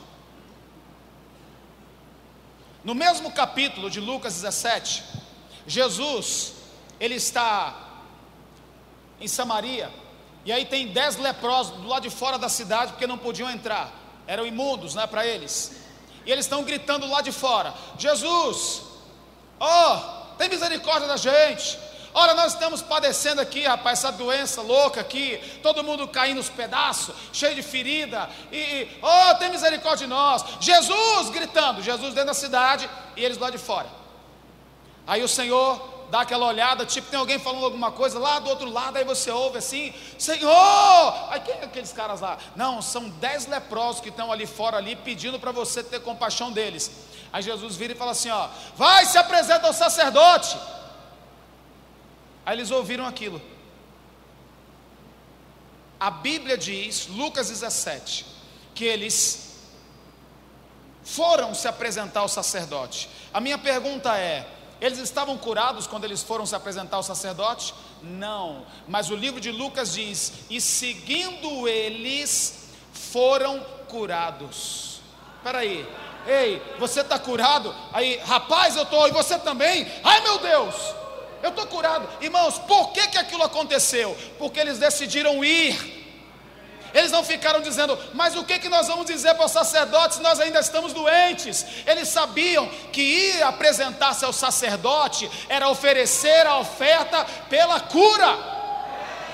[2.83, 5.03] No mesmo capítulo de Lucas 17,
[5.65, 6.53] Jesus,
[6.99, 8.03] ele está
[9.21, 9.89] em Samaria,
[10.43, 13.93] e aí tem dez leprosos do lado de fora da cidade, porque não podiam entrar,
[14.27, 15.77] eram imundos, né, para eles.
[16.25, 18.81] E eles estão gritando lá de fora: Jesus,
[19.59, 21.79] oh, tem misericórdia da gente,
[22.13, 27.15] Olha, nós estamos padecendo aqui, rapaz, essa doença louca aqui, todo mundo caindo nos pedaços,
[27.31, 30.43] cheio de ferida, e, e oh, tem misericórdia de nós.
[30.59, 33.87] Jesus gritando, Jesus dentro da cidade e eles lá de fora.
[35.07, 38.69] Aí o Senhor dá aquela olhada, tipo, tem alguém falando alguma coisa lá do outro
[38.69, 41.27] lado, aí você ouve assim, Senhor!
[41.29, 42.37] Aí quem é aqueles caras lá?
[42.55, 46.91] Não, são dez leprosos que estão ali fora ali pedindo para você ter compaixão deles.
[47.33, 50.55] Aí Jesus vira e fala assim: ó, vai se apresenta ao sacerdote.
[52.53, 53.41] Aí eles ouviram aquilo.
[55.99, 58.27] A Bíblia diz, Lucas 17,
[58.75, 59.55] que eles
[61.03, 63.09] foram se apresentar ao sacerdote.
[63.33, 64.47] A minha pergunta é:
[64.79, 67.73] eles estavam curados quando eles foram se apresentar ao sacerdote?
[68.03, 75.01] Não, mas o livro de Lucas diz: e seguindo eles foram curados.
[75.37, 75.89] Espera aí,
[76.27, 77.73] ei, você está curado?
[77.91, 79.91] Aí, rapaz, eu estou, e você também?
[80.03, 81.02] Ai meu Deus!
[81.43, 82.07] Eu estou curado.
[82.21, 84.17] Irmãos, por que, que aquilo aconteceu?
[84.39, 86.01] Porque eles decidiram ir.
[86.93, 90.23] Eles não ficaram dizendo, mas o que, que nós vamos dizer para os sacerdotes se
[90.23, 91.65] nós ainda estamos doentes?
[91.85, 98.37] Eles sabiam que ir apresentar-se ao sacerdote era oferecer a oferta pela cura.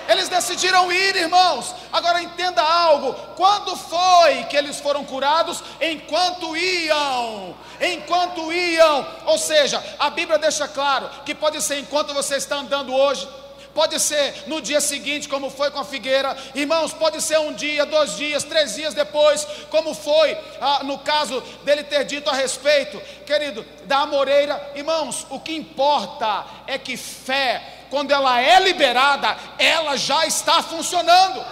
[0.08, 1.76] Eles decidiram ir, irmãos.
[1.92, 5.64] Agora entenda algo: quando foi que eles foram curados?
[5.82, 9.08] Enquanto iam, enquanto iam.
[9.26, 13.28] Ou seja, a Bíblia deixa claro que pode ser enquanto você está andando hoje.
[13.74, 16.92] Pode ser no dia seguinte, como foi com a figueira, irmãos.
[16.92, 21.84] Pode ser um dia, dois dias, três dias depois, como foi ah, no caso dele
[21.84, 24.74] ter dito a respeito, querido, da amoreira.
[24.76, 31.44] Irmãos, o que importa é que fé quando ela é liberada, ela já está funcionando.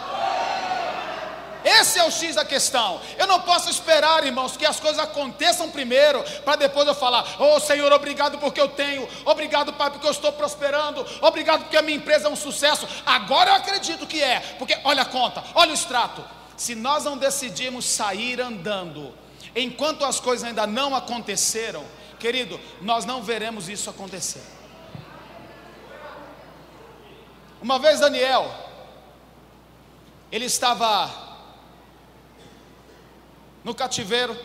[1.68, 3.02] Esse é o X da questão.
[3.18, 7.60] Eu não posso esperar, irmãos, que as coisas aconteçam primeiro, para depois eu falar: Oh
[7.60, 11.98] Senhor, obrigado porque eu tenho, obrigado, Pai, porque eu estou prosperando, obrigado porque a minha
[11.98, 12.88] empresa é um sucesso.
[13.06, 16.24] Agora eu acredito que é, porque olha a conta, olha o extrato.
[16.56, 19.14] Se nós não decidirmos sair andando,
[19.54, 21.84] enquanto as coisas ainda não aconteceram,
[22.18, 24.57] querido, nós não veremos isso acontecer.
[27.62, 28.54] Uma vez Daniel,
[30.32, 31.12] ele estava
[33.64, 34.38] no cativeiro,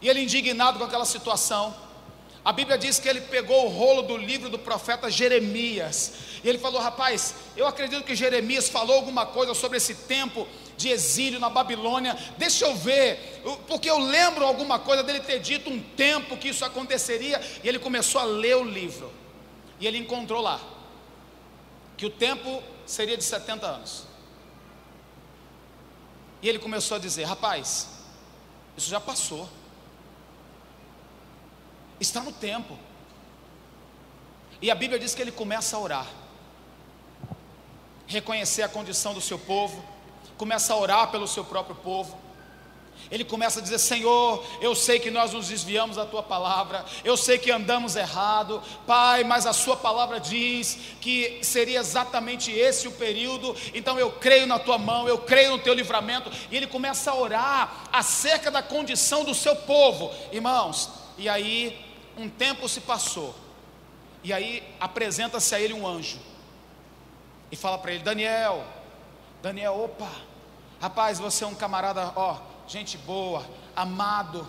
[0.00, 1.74] e ele indignado com aquela situação,
[2.44, 6.12] a Bíblia diz que ele pegou o rolo do livro do profeta Jeremias,
[6.44, 10.90] e ele falou: Rapaz, eu acredito que Jeremias falou alguma coisa sobre esse tempo de
[10.90, 15.80] exílio na Babilônia, deixa eu ver, porque eu lembro alguma coisa dele ter dito um
[15.80, 19.10] tempo que isso aconteceria, e ele começou a ler o livro,
[19.80, 20.60] e ele encontrou lá,
[21.96, 24.06] que o tempo seria de 70 anos.
[26.42, 27.88] E ele começou a dizer: rapaz,
[28.76, 29.48] isso já passou,
[31.98, 32.78] está no tempo.
[34.60, 36.06] E a Bíblia diz que ele começa a orar,
[38.06, 39.84] reconhecer a condição do seu povo,
[40.36, 42.18] começa a orar pelo seu próprio povo,
[43.10, 47.16] ele começa a dizer: Senhor, eu sei que nós nos desviamos da tua palavra, eu
[47.16, 52.92] sei que andamos errado, Pai, mas a Sua palavra diz que seria exatamente esse o
[52.92, 56.30] período, então eu creio na tua mão, eu creio no teu livramento.
[56.50, 60.90] E ele começa a orar acerca da condição do seu povo, irmãos.
[61.16, 61.78] E aí,
[62.16, 63.34] um tempo se passou,
[64.22, 66.18] e aí apresenta-se a ele um anjo,
[67.52, 68.64] e fala para ele: Daniel,
[69.42, 70.10] Daniel, opa,
[70.80, 73.44] rapaz, você é um camarada, ó, gente boa,
[73.76, 74.46] amado.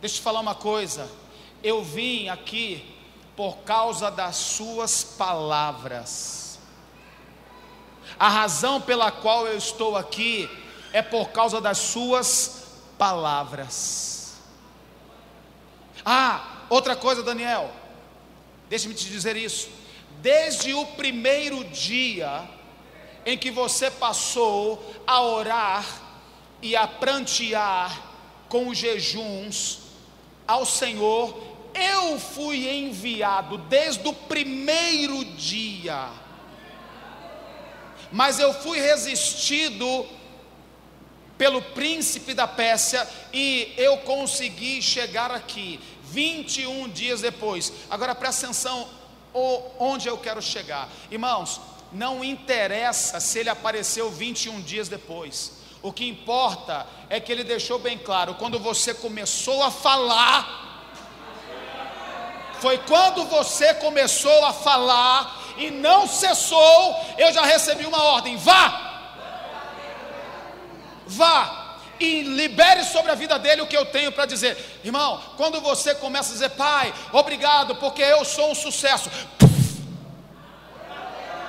[0.00, 1.10] Deixa eu te falar uma coisa.
[1.62, 2.94] Eu vim aqui
[3.36, 6.58] por causa das suas palavras.
[8.18, 10.48] A razão pela qual eu estou aqui
[10.92, 12.66] é por causa das suas
[12.98, 14.34] palavras.
[16.04, 17.70] Ah, outra coisa, Daniel,
[18.68, 19.70] deixe-me te dizer isso.
[20.20, 22.48] Desde o primeiro dia
[23.24, 26.01] em que você passou a orar
[26.62, 28.00] e a prantear
[28.48, 29.80] com jejuns
[30.46, 31.36] ao Senhor,
[31.74, 36.08] eu fui enviado desde o primeiro dia,
[38.10, 40.06] mas eu fui resistido
[41.38, 47.72] pelo príncipe da Pérsia e eu consegui chegar aqui 21 dias depois.
[47.90, 48.88] Agora presta atenção
[49.78, 51.60] onde eu quero chegar, irmãos.
[51.90, 55.61] Não interessa se ele apareceu 21 dias depois.
[55.82, 60.60] O que importa é que ele deixou bem claro: quando você começou a falar,
[62.60, 68.92] foi quando você começou a falar e não cessou, eu já recebi uma ordem: vá,
[71.04, 71.58] vá
[71.98, 74.80] e libere sobre a vida dele o que eu tenho para dizer.
[74.84, 79.10] Irmão, quando você começa a dizer, pai, obrigado, porque eu sou um sucesso.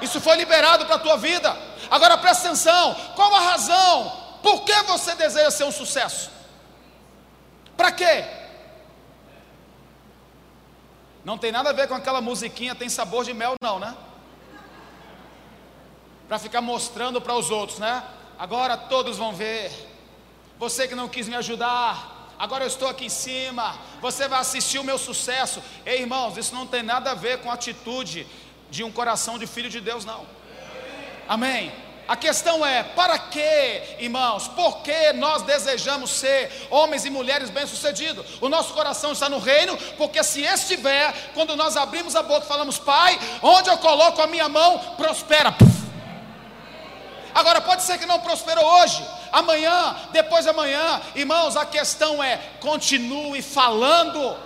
[0.01, 1.55] Isso foi liberado para a tua vida.
[1.91, 6.29] Agora presta atenção: qual a razão por que você deseja ser um sucesso?
[7.77, 8.25] Para quê?
[11.23, 13.95] Não tem nada a ver com aquela musiquinha tem sabor de mel, não, né?
[16.27, 18.03] Para ficar mostrando para os outros, né?
[18.37, 19.71] Agora todos vão ver.
[20.59, 23.77] Você que não quis me ajudar, agora eu estou aqui em cima.
[24.01, 25.63] Você vai assistir o meu sucesso.
[25.85, 28.27] Ei, irmãos, isso não tem nada a ver com a atitude
[28.69, 30.25] de um coração de filho de Deus, não.
[31.27, 31.82] Amém.
[32.07, 34.47] A questão é: para que, irmãos?
[34.49, 38.25] Por que nós desejamos ser homens e mulheres bem-sucedidos?
[38.41, 42.47] O nosso coração está no reino, porque se estiver, quando nós abrimos a boca e
[42.47, 45.55] falamos, Pai, onde eu coloco a minha mão, prospera.
[47.33, 52.39] Agora, pode ser que não prosperou hoje, amanhã, depois de amanhã, irmãos, a questão é:
[52.59, 54.37] continue falando.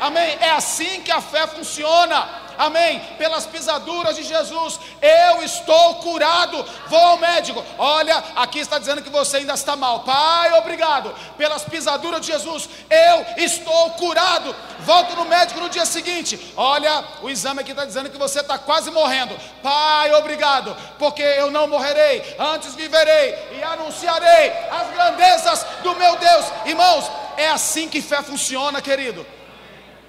[0.00, 0.38] Amém?
[0.40, 6.64] É assim que a fé funciona amém, pelas pisaduras de Jesus, eu estou curado.
[6.88, 11.64] Vou ao médico, olha, aqui está dizendo que você ainda está mal, Pai, obrigado, pelas
[11.64, 14.54] pisaduras de Jesus, eu estou curado.
[14.80, 18.58] Volto no médico no dia seguinte, olha, o exame aqui está dizendo que você está
[18.58, 25.94] quase morrendo, Pai, obrigado, porque eu não morrerei, antes viverei e anunciarei as grandezas do
[25.96, 27.10] meu Deus, irmãos.
[27.36, 29.26] É assim que fé funciona, querido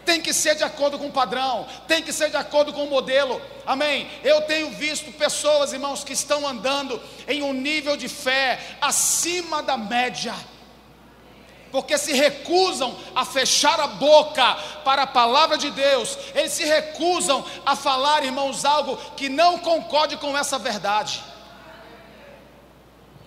[0.06, 2.90] tem que ser de acordo com o padrão, tem que ser de acordo com o
[2.90, 4.10] modelo, amém?
[4.24, 9.78] Eu tenho visto pessoas, irmãos, que estão andando em um nível de fé acima da
[9.78, 10.34] média,
[11.72, 17.46] porque se recusam a fechar a boca para a palavra de Deus, eles se recusam
[17.66, 21.24] a falar, irmãos, algo que não concorde com essa verdade.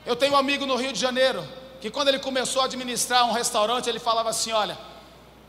[0.04, 1.46] Eu tenho um amigo no Rio de Janeiro,
[1.80, 4.76] que quando ele começou a administrar um restaurante, ele falava assim: olha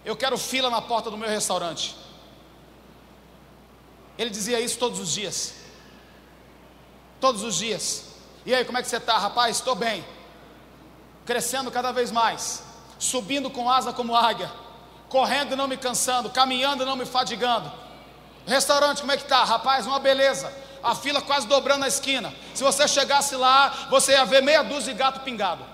[0.06, 1.96] eu quero fila na porta do meu restaurante.
[4.18, 5.56] Ele dizia isso todos os dias.
[7.20, 8.06] Todos os dias.
[8.46, 9.58] E aí, como é que você está, rapaz?
[9.58, 10.06] Estou bem.
[11.26, 12.64] Crescendo cada vez mais.
[13.00, 14.52] Subindo com asa como águia.
[15.10, 16.30] Correndo e não me cansando.
[16.30, 17.72] Caminhando e não me fadigando.
[18.46, 19.44] Restaurante, como é que está?
[19.44, 20.54] Rapaz, uma beleza.
[20.84, 22.32] A fila quase dobrando na esquina.
[22.54, 25.66] Se você chegasse lá, você ia ver meia dúzia de gato pingado.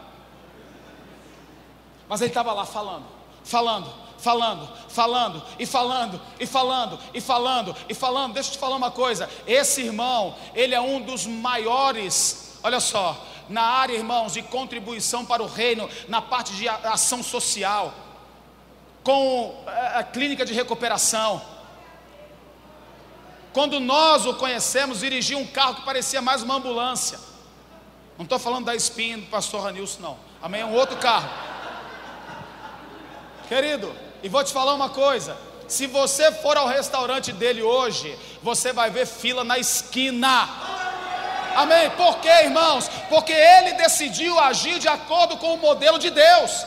[2.08, 3.06] Mas ele estava lá falando,
[3.44, 3.90] falando,
[4.22, 8.34] falando, falando e falando e falando e falando e falando.
[8.34, 13.18] Deixa eu te falar uma coisa: esse irmão, ele é um dos maiores, olha só,
[13.50, 17.94] na área, irmãos, de contribuição para o reino, na parte de ação social,
[19.04, 21.42] com eh, a clínica de recuperação.
[23.52, 27.20] Quando nós o conhecemos, dirigia um carro que parecia mais uma ambulância.
[28.18, 30.18] Não estou falando da espinha do pastor Ranilson, não.
[30.42, 30.62] Amém?
[30.62, 31.30] É um outro carro.
[33.50, 33.94] Querido,
[34.24, 38.90] e vou te falar uma coisa: se você for ao restaurante dele hoje, você vai
[38.90, 40.50] ver fila na esquina.
[41.56, 41.90] Amém?
[41.92, 42.90] Por quê, irmãos?
[43.10, 46.66] Porque ele decidiu agir de acordo com o modelo de Deus.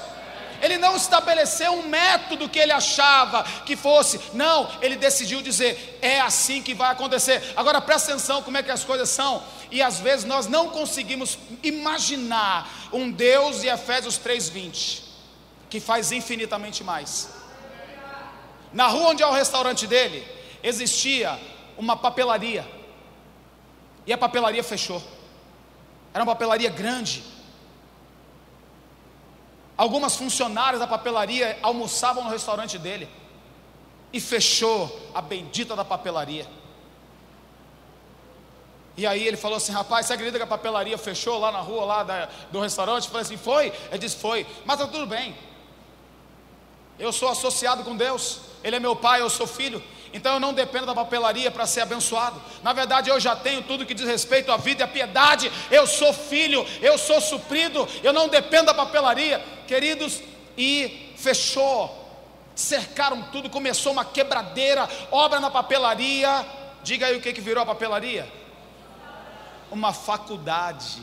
[0.61, 4.19] Ele não estabeleceu um método que ele achava que fosse.
[4.33, 7.53] Não, ele decidiu dizer: é assim que vai acontecer.
[7.57, 9.43] Agora presta atenção como é que as coisas são.
[9.71, 15.03] E às vezes nós não conseguimos imaginar um Deus de Efésios 3:20
[15.69, 17.29] que faz infinitamente mais.
[18.75, 20.27] Na rua onde é o restaurante dele,
[20.61, 21.39] existia
[21.79, 22.69] uma papelaria.
[24.05, 25.01] E a papelaria fechou.
[26.13, 27.23] Era uma papelaria grande.
[29.77, 33.09] Algumas funcionárias da papelaria almoçavam no restaurante dele.
[34.13, 36.47] E fechou a bendita da papelaria.
[38.97, 41.85] E aí ele falou assim: rapaz, você acredita que a papelaria fechou lá na rua
[41.85, 43.05] lá da, do restaurante?
[43.05, 43.73] Eu falei assim: foi?
[43.91, 45.37] Ele disse: foi, mas está tudo bem.
[46.99, 49.83] Eu sou associado com Deus, Ele é meu pai, eu sou filho.
[50.13, 52.41] Então eu não dependo da papelaria para ser abençoado.
[52.63, 55.51] Na verdade, eu já tenho tudo que diz respeito à vida e à piedade.
[55.73, 59.45] Eu sou filho, eu sou suprido, eu não dependo da papelaria.
[59.67, 60.23] Queridos,
[60.57, 62.03] e fechou.
[62.55, 66.47] Cercaram tudo, começou uma quebradeira, obra na papelaria.
[66.85, 68.31] Diga aí o que, que virou a papelaria?
[69.69, 71.03] Uma faculdade.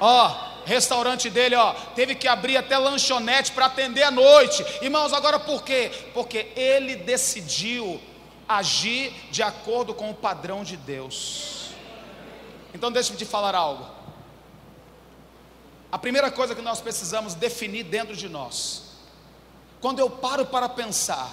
[0.00, 4.64] Ó, oh, restaurante dele, ó, teve que abrir até lanchonete para atender à noite.
[4.82, 5.90] Irmãos, agora por quê?
[6.12, 8.00] Porque ele decidiu
[8.48, 11.70] agir de acordo com o padrão de Deus.
[12.72, 13.86] Então deixa-me te falar algo.
[15.90, 18.82] A primeira coisa que nós precisamos definir dentro de nós,
[19.80, 21.32] quando eu paro para pensar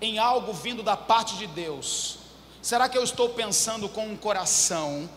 [0.00, 2.18] em algo vindo da parte de Deus,
[2.60, 5.08] será que eu estou pensando com um coração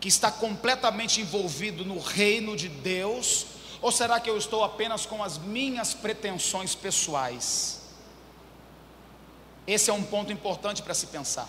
[0.00, 3.46] que está completamente envolvido no reino de Deus?
[3.80, 7.80] Ou será que eu estou apenas com as minhas pretensões pessoais?
[9.66, 11.48] Esse é um ponto importante para se pensar.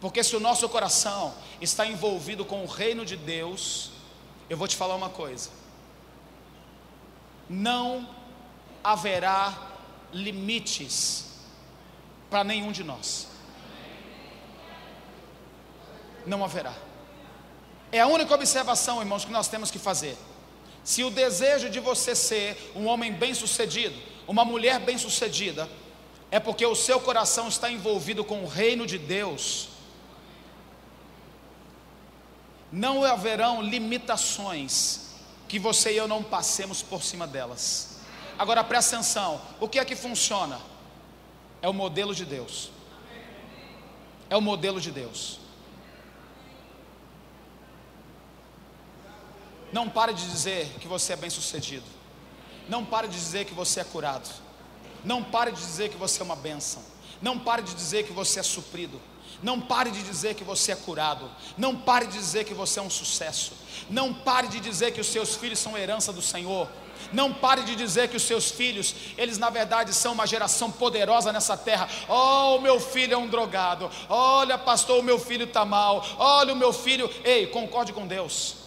[0.00, 3.90] Porque se o nosso coração está envolvido com o reino de Deus,
[4.48, 5.50] eu vou te falar uma coisa:
[7.48, 8.08] não
[8.82, 9.70] haverá
[10.12, 11.26] limites
[12.28, 13.31] para nenhum de nós
[16.26, 16.74] não haverá.
[17.90, 20.16] É a única observação, irmãos, que nós temos que fazer.
[20.82, 23.94] Se o desejo de você ser um homem bem-sucedido,
[24.26, 25.68] uma mulher bem-sucedida,
[26.30, 29.68] é porque o seu coração está envolvido com o reino de Deus,
[32.72, 35.02] não haverão limitações
[35.46, 37.98] que você e eu não passemos por cima delas.
[38.38, 40.58] Agora presta atenção: o que é que funciona?
[41.60, 42.70] É o modelo de Deus.
[44.30, 45.41] É o modelo de Deus.
[49.72, 51.86] Não pare de dizer que você é bem-sucedido.
[52.68, 54.28] Não pare de dizer que você é curado.
[55.02, 56.82] Não pare de dizer que você é uma bênção.
[57.20, 59.00] Não pare de dizer que você é suprido.
[59.42, 61.28] Não pare de dizer que você é curado.
[61.56, 63.52] Não pare de dizer que você é um sucesso.
[63.88, 66.68] Não pare de dizer que os seus filhos são herança do Senhor.
[67.12, 71.32] Não pare de dizer que os seus filhos, eles na verdade são uma geração poderosa
[71.32, 71.88] nessa terra.
[72.08, 73.90] Oh, o meu filho é um drogado.
[74.08, 76.04] Olha, pastor, o meu filho está mal.
[76.18, 77.10] Olha, o meu filho.
[77.24, 78.61] Ei, concorde com Deus.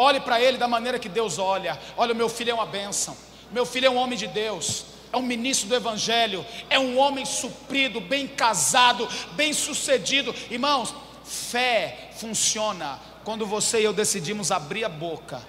[0.00, 1.76] Olhe para ele da maneira que Deus olha.
[1.96, 3.16] Olha, meu filho é uma bênção.
[3.50, 4.84] Meu filho é um homem de Deus.
[5.12, 6.46] É um ministro do Evangelho.
[6.70, 10.32] É um homem suprido, bem casado, bem sucedido.
[10.48, 10.94] Irmãos,
[11.24, 15.42] fé funciona quando você e eu decidimos abrir a boca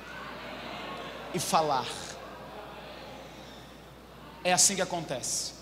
[1.31, 1.85] e falar.
[4.43, 5.53] É assim que acontece.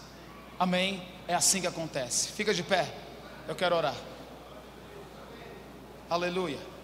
[0.57, 1.05] Amém?
[1.27, 2.31] É assim que acontece.
[2.31, 2.87] Fica de pé.
[3.49, 3.95] Eu quero orar.
[6.09, 6.76] Aleluia.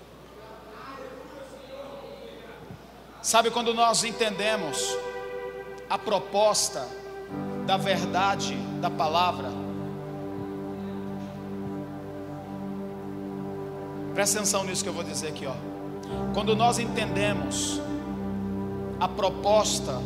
[3.24, 4.98] Sabe quando nós entendemos
[5.90, 6.86] a proposta
[7.66, 9.50] da verdade da palavra?
[14.14, 15.54] Presta atenção nisso que eu vou dizer aqui, ó.
[16.34, 17.80] Quando nós entendemos
[19.00, 20.02] a proposta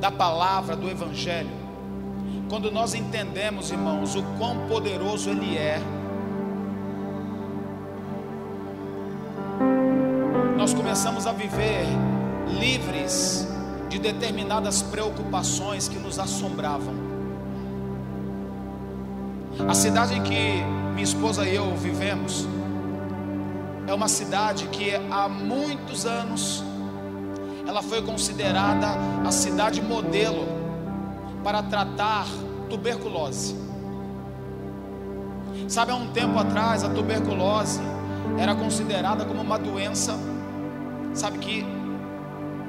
[0.00, 1.50] da palavra do evangelho,
[2.48, 5.80] quando nós entendemos, irmãos, o quão poderoso ele é,
[10.98, 11.86] começamos a viver
[12.58, 13.46] livres
[13.88, 16.92] de determinadas preocupações que nos assombravam.
[19.68, 22.48] A cidade em que minha esposa e eu vivemos
[23.86, 26.64] é uma cidade que há muitos anos
[27.64, 28.88] ela foi considerada
[29.24, 30.48] a cidade modelo
[31.44, 32.26] para tratar
[32.68, 33.54] tuberculose.
[35.68, 37.80] Sabe, há um tempo atrás a tuberculose
[38.36, 40.27] era considerada como uma doença
[41.14, 41.64] sabe que,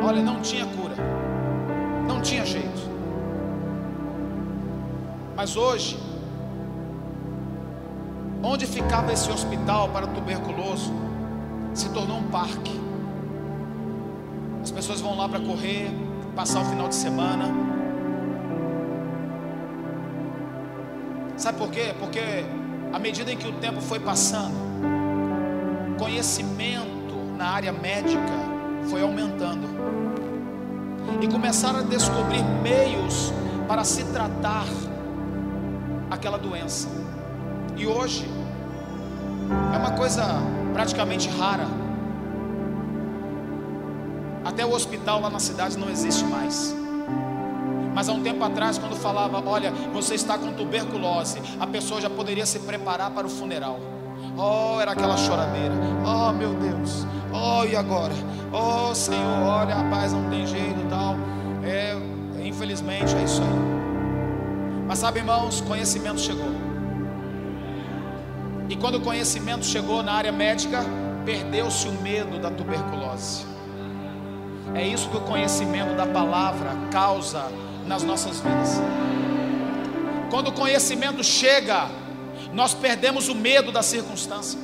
[0.01, 0.95] olha, não tinha cura,
[2.07, 2.89] não tinha jeito.
[5.35, 5.97] Mas hoje,
[8.43, 10.93] onde ficava esse hospital para tuberculoso,
[11.73, 12.79] se tornou um parque.
[14.61, 15.89] As pessoas vão lá para correr,
[16.35, 17.45] passar o final de semana.
[21.37, 21.95] Sabe por quê?
[21.97, 22.19] Porque
[22.91, 24.55] à medida em que o tempo foi passando,
[25.97, 26.98] conhecimento
[27.39, 28.19] na área médica
[28.89, 29.65] foi aumentando.
[31.21, 33.31] E começaram a descobrir meios
[33.65, 34.65] para se tratar
[36.11, 36.89] aquela doença.
[37.77, 38.29] E hoje,
[39.73, 40.21] é uma coisa
[40.73, 41.65] praticamente rara.
[44.43, 46.75] Até o hospital lá na cidade não existe mais.
[47.95, 52.09] Mas há um tempo atrás, quando falava, olha, você está com tuberculose, a pessoa já
[52.09, 53.79] poderia se preparar para o funeral.
[54.37, 55.73] Oh, era aquela choradeira.
[56.05, 57.05] Oh, meu Deus.
[57.31, 58.13] Oh, e agora?
[58.51, 61.15] Oh, Senhor, olha, rapaz, não tem jeito e tal.
[61.63, 61.95] É,
[62.43, 63.69] infelizmente é isso aí.
[64.87, 66.49] Mas sabe, irmãos, conhecimento chegou.
[68.67, 70.83] E quando o conhecimento chegou na área médica,
[71.25, 73.45] perdeu-se o medo da tuberculose.
[74.73, 77.51] É isso que o conhecimento da palavra causa
[77.85, 78.81] nas nossas vidas.
[80.29, 81.87] Quando o conhecimento chega,
[82.53, 84.59] nós perdemos o medo da circunstância.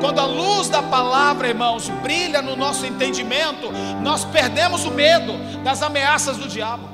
[0.00, 3.70] Quando a luz da palavra, irmãos, brilha no nosso entendimento,
[4.02, 5.32] nós perdemos o medo
[5.64, 6.88] das ameaças do diabo.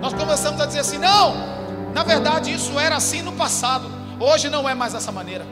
[0.00, 1.34] Nós começamos a dizer assim: não,
[1.94, 5.46] na verdade isso era assim no passado, hoje não é mais dessa maneira.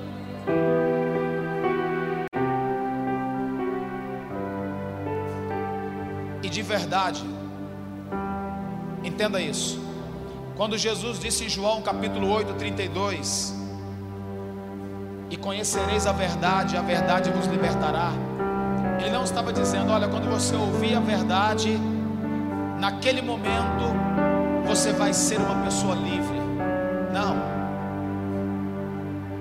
[6.43, 7.25] E de verdade,
[9.03, 9.88] entenda isso.
[10.59, 13.55] Quando Jesus disse em João capítulo 8, 32,
[15.31, 18.11] e conhecereis a verdade, a verdade vos libertará.
[18.99, 21.79] Ele não estava dizendo, olha, quando você ouvir a verdade,
[22.81, 23.85] naquele momento
[24.67, 26.41] você vai ser uma pessoa livre.
[27.13, 27.37] Não.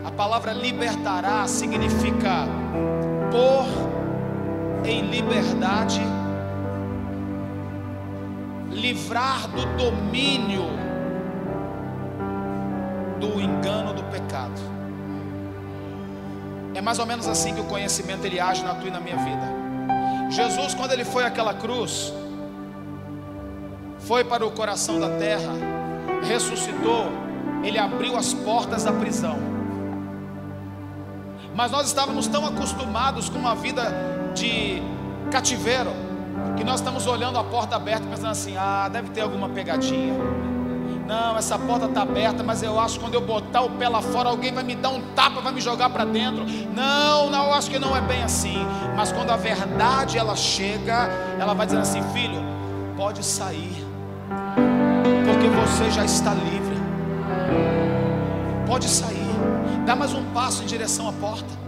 [0.05, 2.45] A palavra libertará significa
[3.31, 6.01] pôr em liberdade,
[8.69, 10.86] livrar do domínio
[13.19, 14.59] do engano do pecado.
[16.73, 19.17] É mais ou menos assim que o conhecimento ele age na tua e na minha
[19.17, 19.67] vida.
[20.29, 22.13] Jesus, quando ele foi àquela cruz,
[23.99, 25.51] foi para o coração da terra,
[26.27, 27.05] ressuscitou,
[27.63, 29.37] ele abriu as portas da prisão.
[31.55, 33.83] Mas nós estávamos tão acostumados com uma vida
[34.35, 34.81] de
[35.31, 35.91] cativeiro,
[36.55, 40.13] que nós estamos olhando a porta aberta pensando assim: ah, deve ter alguma pegadinha.
[41.07, 44.01] Não, essa porta está aberta, mas eu acho que quando eu botar o pé lá
[44.01, 46.45] fora, alguém vai me dar um tapa, vai me jogar para dentro.
[46.75, 48.57] Não, não, eu acho que não é bem assim.
[48.93, 51.07] Mas quando a verdade ela chega,
[51.39, 52.41] ela vai dizendo assim: filho,
[52.97, 53.87] pode sair,
[55.25, 56.75] porque você já está livre.
[58.67, 59.31] Pode sair,
[59.85, 61.66] dá mais um passo em direção à porta.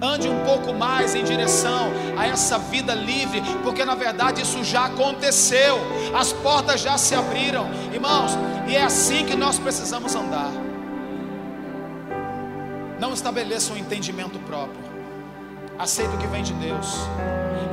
[0.00, 4.84] Ande um pouco mais em direção a essa vida livre, porque na verdade isso já
[4.84, 5.76] aconteceu,
[6.16, 8.32] as portas já se abriram, irmãos,
[8.68, 10.52] e é assim que nós precisamos andar.
[13.00, 14.80] Não estabeleça um entendimento próprio,
[15.76, 16.94] aceita o que vem de Deus.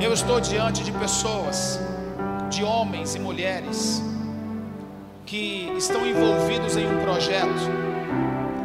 [0.00, 1.80] Eu estou diante de pessoas,
[2.50, 4.02] de homens e mulheres,
[5.24, 7.95] que estão envolvidos em um projeto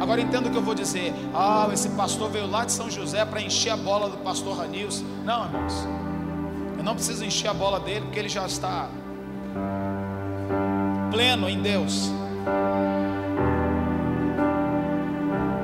[0.02, 1.14] Agora entenda o que eu vou dizer.
[1.32, 5.00] Ah, esse pastor veio lá de São José para encher a bola do pastor Ranils.
[5.24, 5.86] Não, irmãos.
[6.76, 8.88] Eu não preciso encher a bola dele porque ele já está
[11.12, 12.10] pleno em Deus.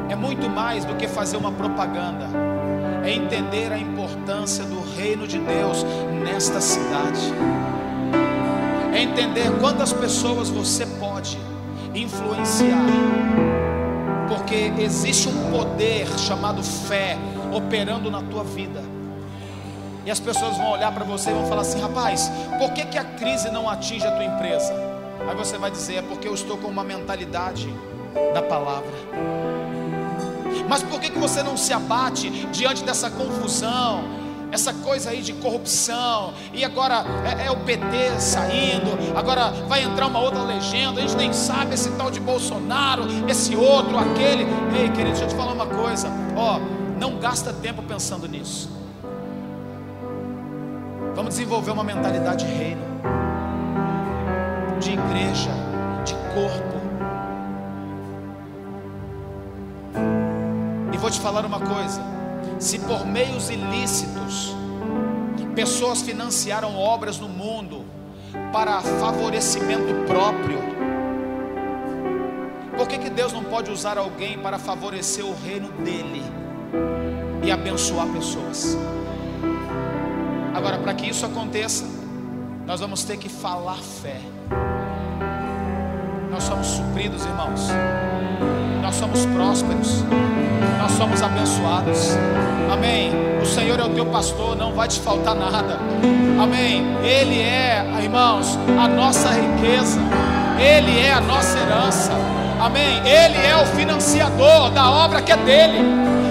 [0.08, 2.28] É muito mais do que fazer uma propaganda.
[3.04, 5.84] É entender a importância do reino de Deus
[6.22, 7.32] nesta cidade.
[8.94, 11.36] É entender quantas pessoas você pode
[11.92, 12.86] influenciar
[14.28, 17.16] porque existe um poder chamado fé
[17.52, 18.82] operando na tua vida.
[20.04, 22.98] E as pessoas vão olhar para você e vão falar assim: rapaz, por que, que
[22.98, 24.72] a crise não atinge a tua empresa?
[25.28, 27.68] Aí você vai dizer: é porque eu estou com uma mentalidade
[28.32, 28.92] da palavra.
[30.68, 34.04] Mas por que, que você não se abate diante dessa confusão,
[34.50, 40.06] essa coisa aí de corrupção, e agora é, é, o PT saindo, agora vai entrar
[40.06, 44.44] uma outra legenda, a gente nem sabe esse tal de Bolsonaro, esse outro, aquele.
[44.74, 46.58] Ei, querido, deixa eu te falar uma coisa, ó,
[46.98, 48.70] não gasta tempo pensando nisso.
[51.14, 52.82] Vamos desenvolver uma mentalidade de reino,
[54.80, 55.50] de igreja,
[56.04, 56.78] de corpo.
[60.92, 62.17] E vou te falar uma coisa
[62.58, 64.54] se por meios ilícitos
[65.54, 67.84] pessoas financiaram obras no mundo
[68.52, 70.58] para favorecimento próprio,
[72.76, 76.22] por que, que Deus não pode usar alguém para favorecer o reino dele
[77.42, 78.78] e abençoar pessoas?
[80.54, 81.84] Agora, para que isso aconteça,
[82.64, 84.20] nós vamos ter que falar fé.
[86.30, 87.68] Nós somos supridos, irmãos.
[88.88, 90.02] Nós somos prósperos
[90.78, 92.16] nós somos abençoados.
[92.72, 93.12] Amém.
[93.42, 95.78] O Senhor é o teu pastor, não vai te faltar nada.
[96.42, 96.96] Amém.
[97.04, 100.00] Ele é, irmãos, a nossa riqueza.
[100.58, 102.12] Ele é a nossa herança.
[102.58, 103.02] Amém.
[103.06, 105.80] Ele é o financiador da obra que é dele.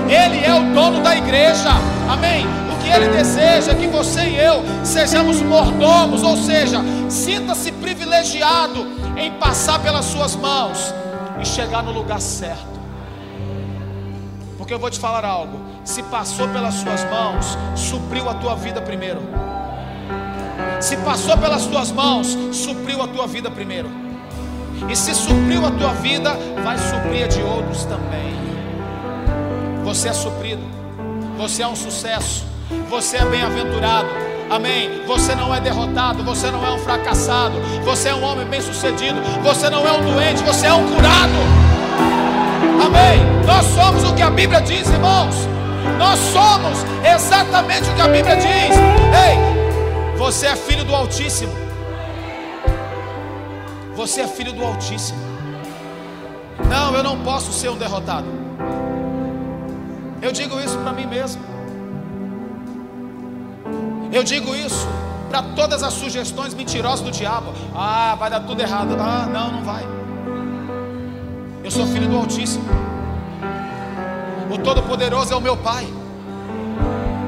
[0.10, 1.70] Ele é o dono da igreja.
[2.10, 2.44] Amém.
[2.74, 8.88] O que ele deseja é que você e eu sejamos mordomos, ou seja, sinta-se privilegiado
[9.16, 10.92] em passar pelas suas mãos
[11.42, 12.78] e chegar no lugar certo.
[14.58, 18.82] Porque eu vou te falar algo: se passou pelas suas mãos, supriu a tua vida
[18.82, 19.22] primeiro.
[20.80, 23.90] Se passou pelas tuas mãos, supriu a tua vida primeiro.
[24.90, 28.38] E se supriu a tua vida, vai suprir a de outros também.
[29.84, 30.62] Você é suprido,
[31.38, 32.46] você é um sucesso,
[32.90, 34.27] você é bem-aventurado.
[34.50, 35.04] Amém.
[35.06, 39.70] Você não é derrotado, você não é um fracassado, você é um homem bem-sucedido, você
[39.70, 41.34] não é um doente, você é um curado.
[42.86, 43.46] Amém.
[43.46, 45.36] Nós somos o que a Bíblia diz, irmãos.
[45.98, 48.76] Nós somos exatamente o que a Bíblia diz.
[48.78, 51.54] Ei, você é filho do Altíssimo.
[53.96, 55.20] Você é filho do Altíssimo.
[56.70, 58.28] Não, eu não posso ser um derrotado.
[60.22, 61.57] Eu digo isso para mim mesmo.
[64.18, 64.88] Eu digo isso
[65.30, 67.54] para todas as sugestões mentirosas do diabo.
[67.76, 68.98] Ah, vai dar tudo errado.
[69.00, 69.86] Ah, não, não vai.
[71.64, 72.66] Eu sou filho do Altíssimo.
[74.50, 75.88] O Todo-Poderoso é o meu Pai.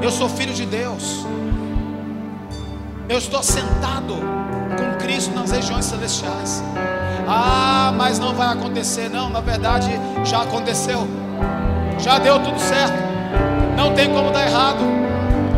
[0.02, 1.24] Eu sou filho de Deus.
[3.08, 4.16] Eu estou sentado
[4.76, 6.60] com Cristo nas regiões celestiais.
[7.28, 9.08] Ah, mas não vai acontecer.
[9.08, 9.92] Não, na verdade
[10.24, 11.06] já aconteceu.
[12.00, 12.98] Já deu tudo certo.
[13.76, 15.09] Não tem como dar errado.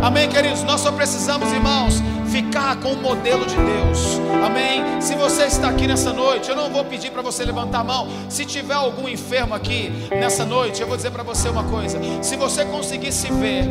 [0.03, 0.65] Amém, queridos?
[0.65, 4.19] Nós só precisamos, irmãos, ficar com o modelo de Deus.
[4.45, 5.01] Amém?
[5.01, 8.09] Se você está aqui nessa noite, eu não vou pedir para você levantar a mão.
[8.29, 12.35] Se tiver algum enfermo aqui nessa noite, eu vou dizer para você uma coisa: se
[12.35, 13.65] você conseguir se ver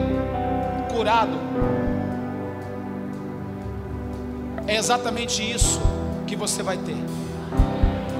[0.90, 1.38] curado,
[4.66, 5.82] é exatamente isso
[6.26, 7.20] que você vai ter.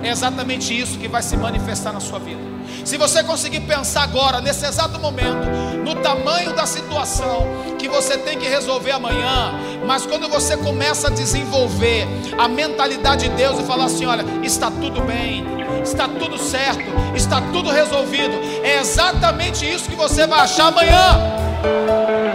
[0.04, 2.42] É exatamente isso que vai se manifestar na sua vida.
[2.84, 5.48] Se você conseguir pensar agora, nesse exato momento,
[5.84, 7.48] no tamanho da situação
[7.78, 9.54] que você tem que resolver amanhã,
[9.86, 12.08] mas quando você começa a desenvolver
[12.38, 15.46] a mentalidade de Deus e falar assim: olha, está tudo bem,
[15.84, 18.34] está tudo certo, está tudo resolvido,
[18.64, 21.51] é exatamente isso que você vai achar amanhã.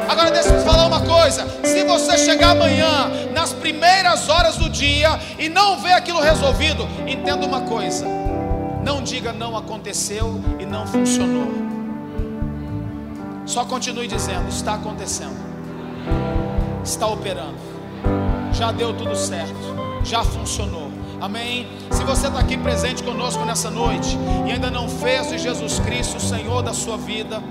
[0.08, 4.68] Agora deixa eu te falar uma coisa: se você chegar amanhã, nas primeiras horas do
[4.68, 8.06] dia, e não ver aquilo resolvido, entenda uma coisa:
[8.84, 11.66] não diga não aconteceu e não funcionou.
[13.44, 15.36] Só continue dizendo: está acontecendo,
[16.84, 17.58] está operando,
[18.52, 19.54] já deu tudo certo,
[20.04, 20.90] já funcionou.
[21.20, 21.66] Amém?
[21.90, 26.18] Se você está aqui presente conosco nessa noite e ainda não fez de Jesus Cristo
[26.18, 27.42] o Senhor da sua vida,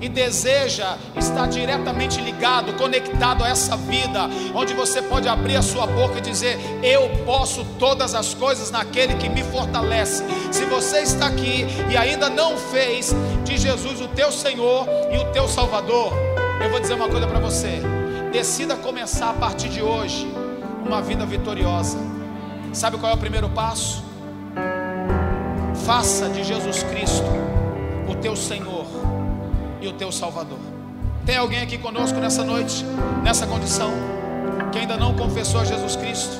[0.00, 5.86] e deseja estar diretamente ligado, conectado a essa vida, onde você pode abrir a sua
[5.86, 10.24] boca e dizer: Eu posso todas as coisas naquele que me fortalece.
[10.52, 13.14] Se você está aqui e ainda não fez
[13.44, 16.12] de Jesus o teu Senhor e o teu Salvador,
[16.62, 17.80] eu vou dizer uma coisa para você:
[18.32, 20.26] decida começar a partir de hoje
[20.84, 21.98] uma vida vitoriosa.
[22.72, 24.04] Sabe qual é o primeiro passo?
[25.86, 27.24] Faça de Jesus Cristo
[28.08, 28.75] o teu Senhor
[29.80, 30.58] e o teu Salvador.
[31.24, 32.84] Tem alguém aqui conosco nessa noite,
[33.22, 33.90] nessa condição,
[34.70, 36.36] que ainda não confessou a Jesus Cristo,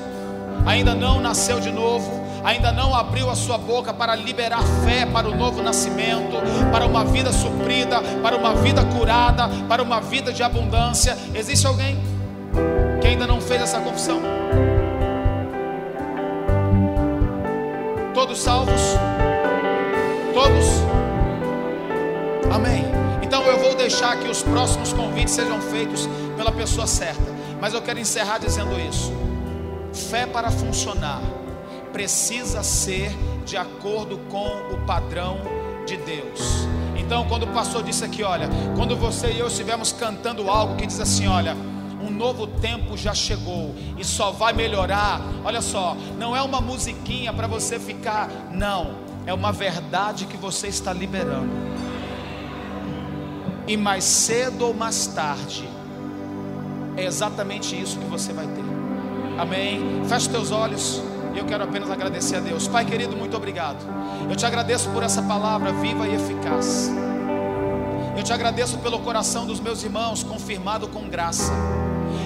[0.65, 5.29] ainda não nasceu de novo, ainda não abriu a sua boca para liberar fé para
[5.29, 6.37] o novo nascimento,
[6.71, 11.19] para uma vida suprida, para uma vida curada, para uma vida de abundância.
[11.35, 11.99] Existe alguém
[13.01, 14.21] que ainda não fez essa confissão?
[18.15, 18.81] Todos salvos?
[20.33, 20.67] Todos?
[22.55, 22.95] Amém.
[23.66, 27.34] Vou deixar que os próximos convites sejam feitos pela pessoa certa.
[27.60, 29.12] Mas eu quero encerrar dizendo isso.
[29.93, 31.20] Fé para funcionar
[31.93, 33.10] precisa ser
[33.44, 35.40] de acordo com o padrão
[35.84, 36.68] de Deus.
[36.97, 40.86] Então, quando o pastor disse aqui, olha, quando você e eu estivermos cantando algo que
[40.86, 41.56] diz assim, olha,
[42.01, 45.20] um novo tempo já chegou e só vai melhorar.
[45.44, 48.94] Olha só, não é uma musiquinha para você ficar, não,
[49.26, 51.66] é uma verdade que você está liberando
[53.66, 55.68] e mais cedo ou mais tarde,
[56.97, 58.64] é exatamente isso que você vai ter.
[59.38, 60.02] Amém?
[60.09, 61.02] Feche teus olhos.
[61.34, 62.66] Eu quero apenas agradecer a Deus.
[62.66, 63.84] Pai querido, muito obrigado.
[64.28, 66.90] Eu te agradeço por essa palavra viva e eficaz.
[68.16, 71.52] Eu te agradeço pelo coração dos meus irmãos, confirmado com graça.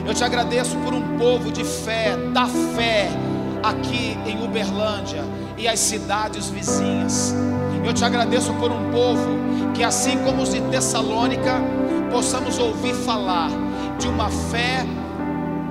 [0.06, 3.08] Eu te agradeço por um povo de fé, da fé,
[3.62, 5.24] aqui em Uberlândia
[5.58, 7.34] e as cidades vizinhas.
[7.84, 9.28] Eu te agradeço por um povo
[9.74, 11.60] que, assim como os de Tessalônica,
[12.10, 13.50] possamos ouvir falar
[13.98, 14.84] de uma fé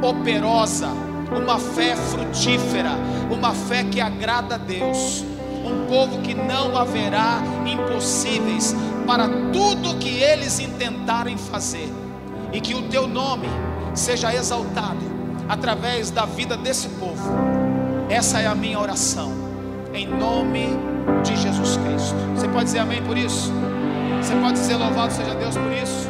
[0.02, 0.88] operosa,
[1.32, 2.92] uma fé frutífera,
[3.30, 5.24] uma fé que agrada a Deus,
[5.64, 8.76] um povo que não haverá impossíveis
[9.06, 11.92] para tudo que eles intentarem fazer,
[12.52, 13.48] e que o teu nome
[13.94, 17.30] seja exaltado através da vida desse povo.
[18.10, 19.32] Essa é a minha oração,
[19.94, 20.89] em nome
[21.24, 22.16] de Jesus Cristo.
[22.36, 23.52] Você pode dizer amém por isso?
[24.22, 26.09] Você pode dizer louvado seja Deus por isso?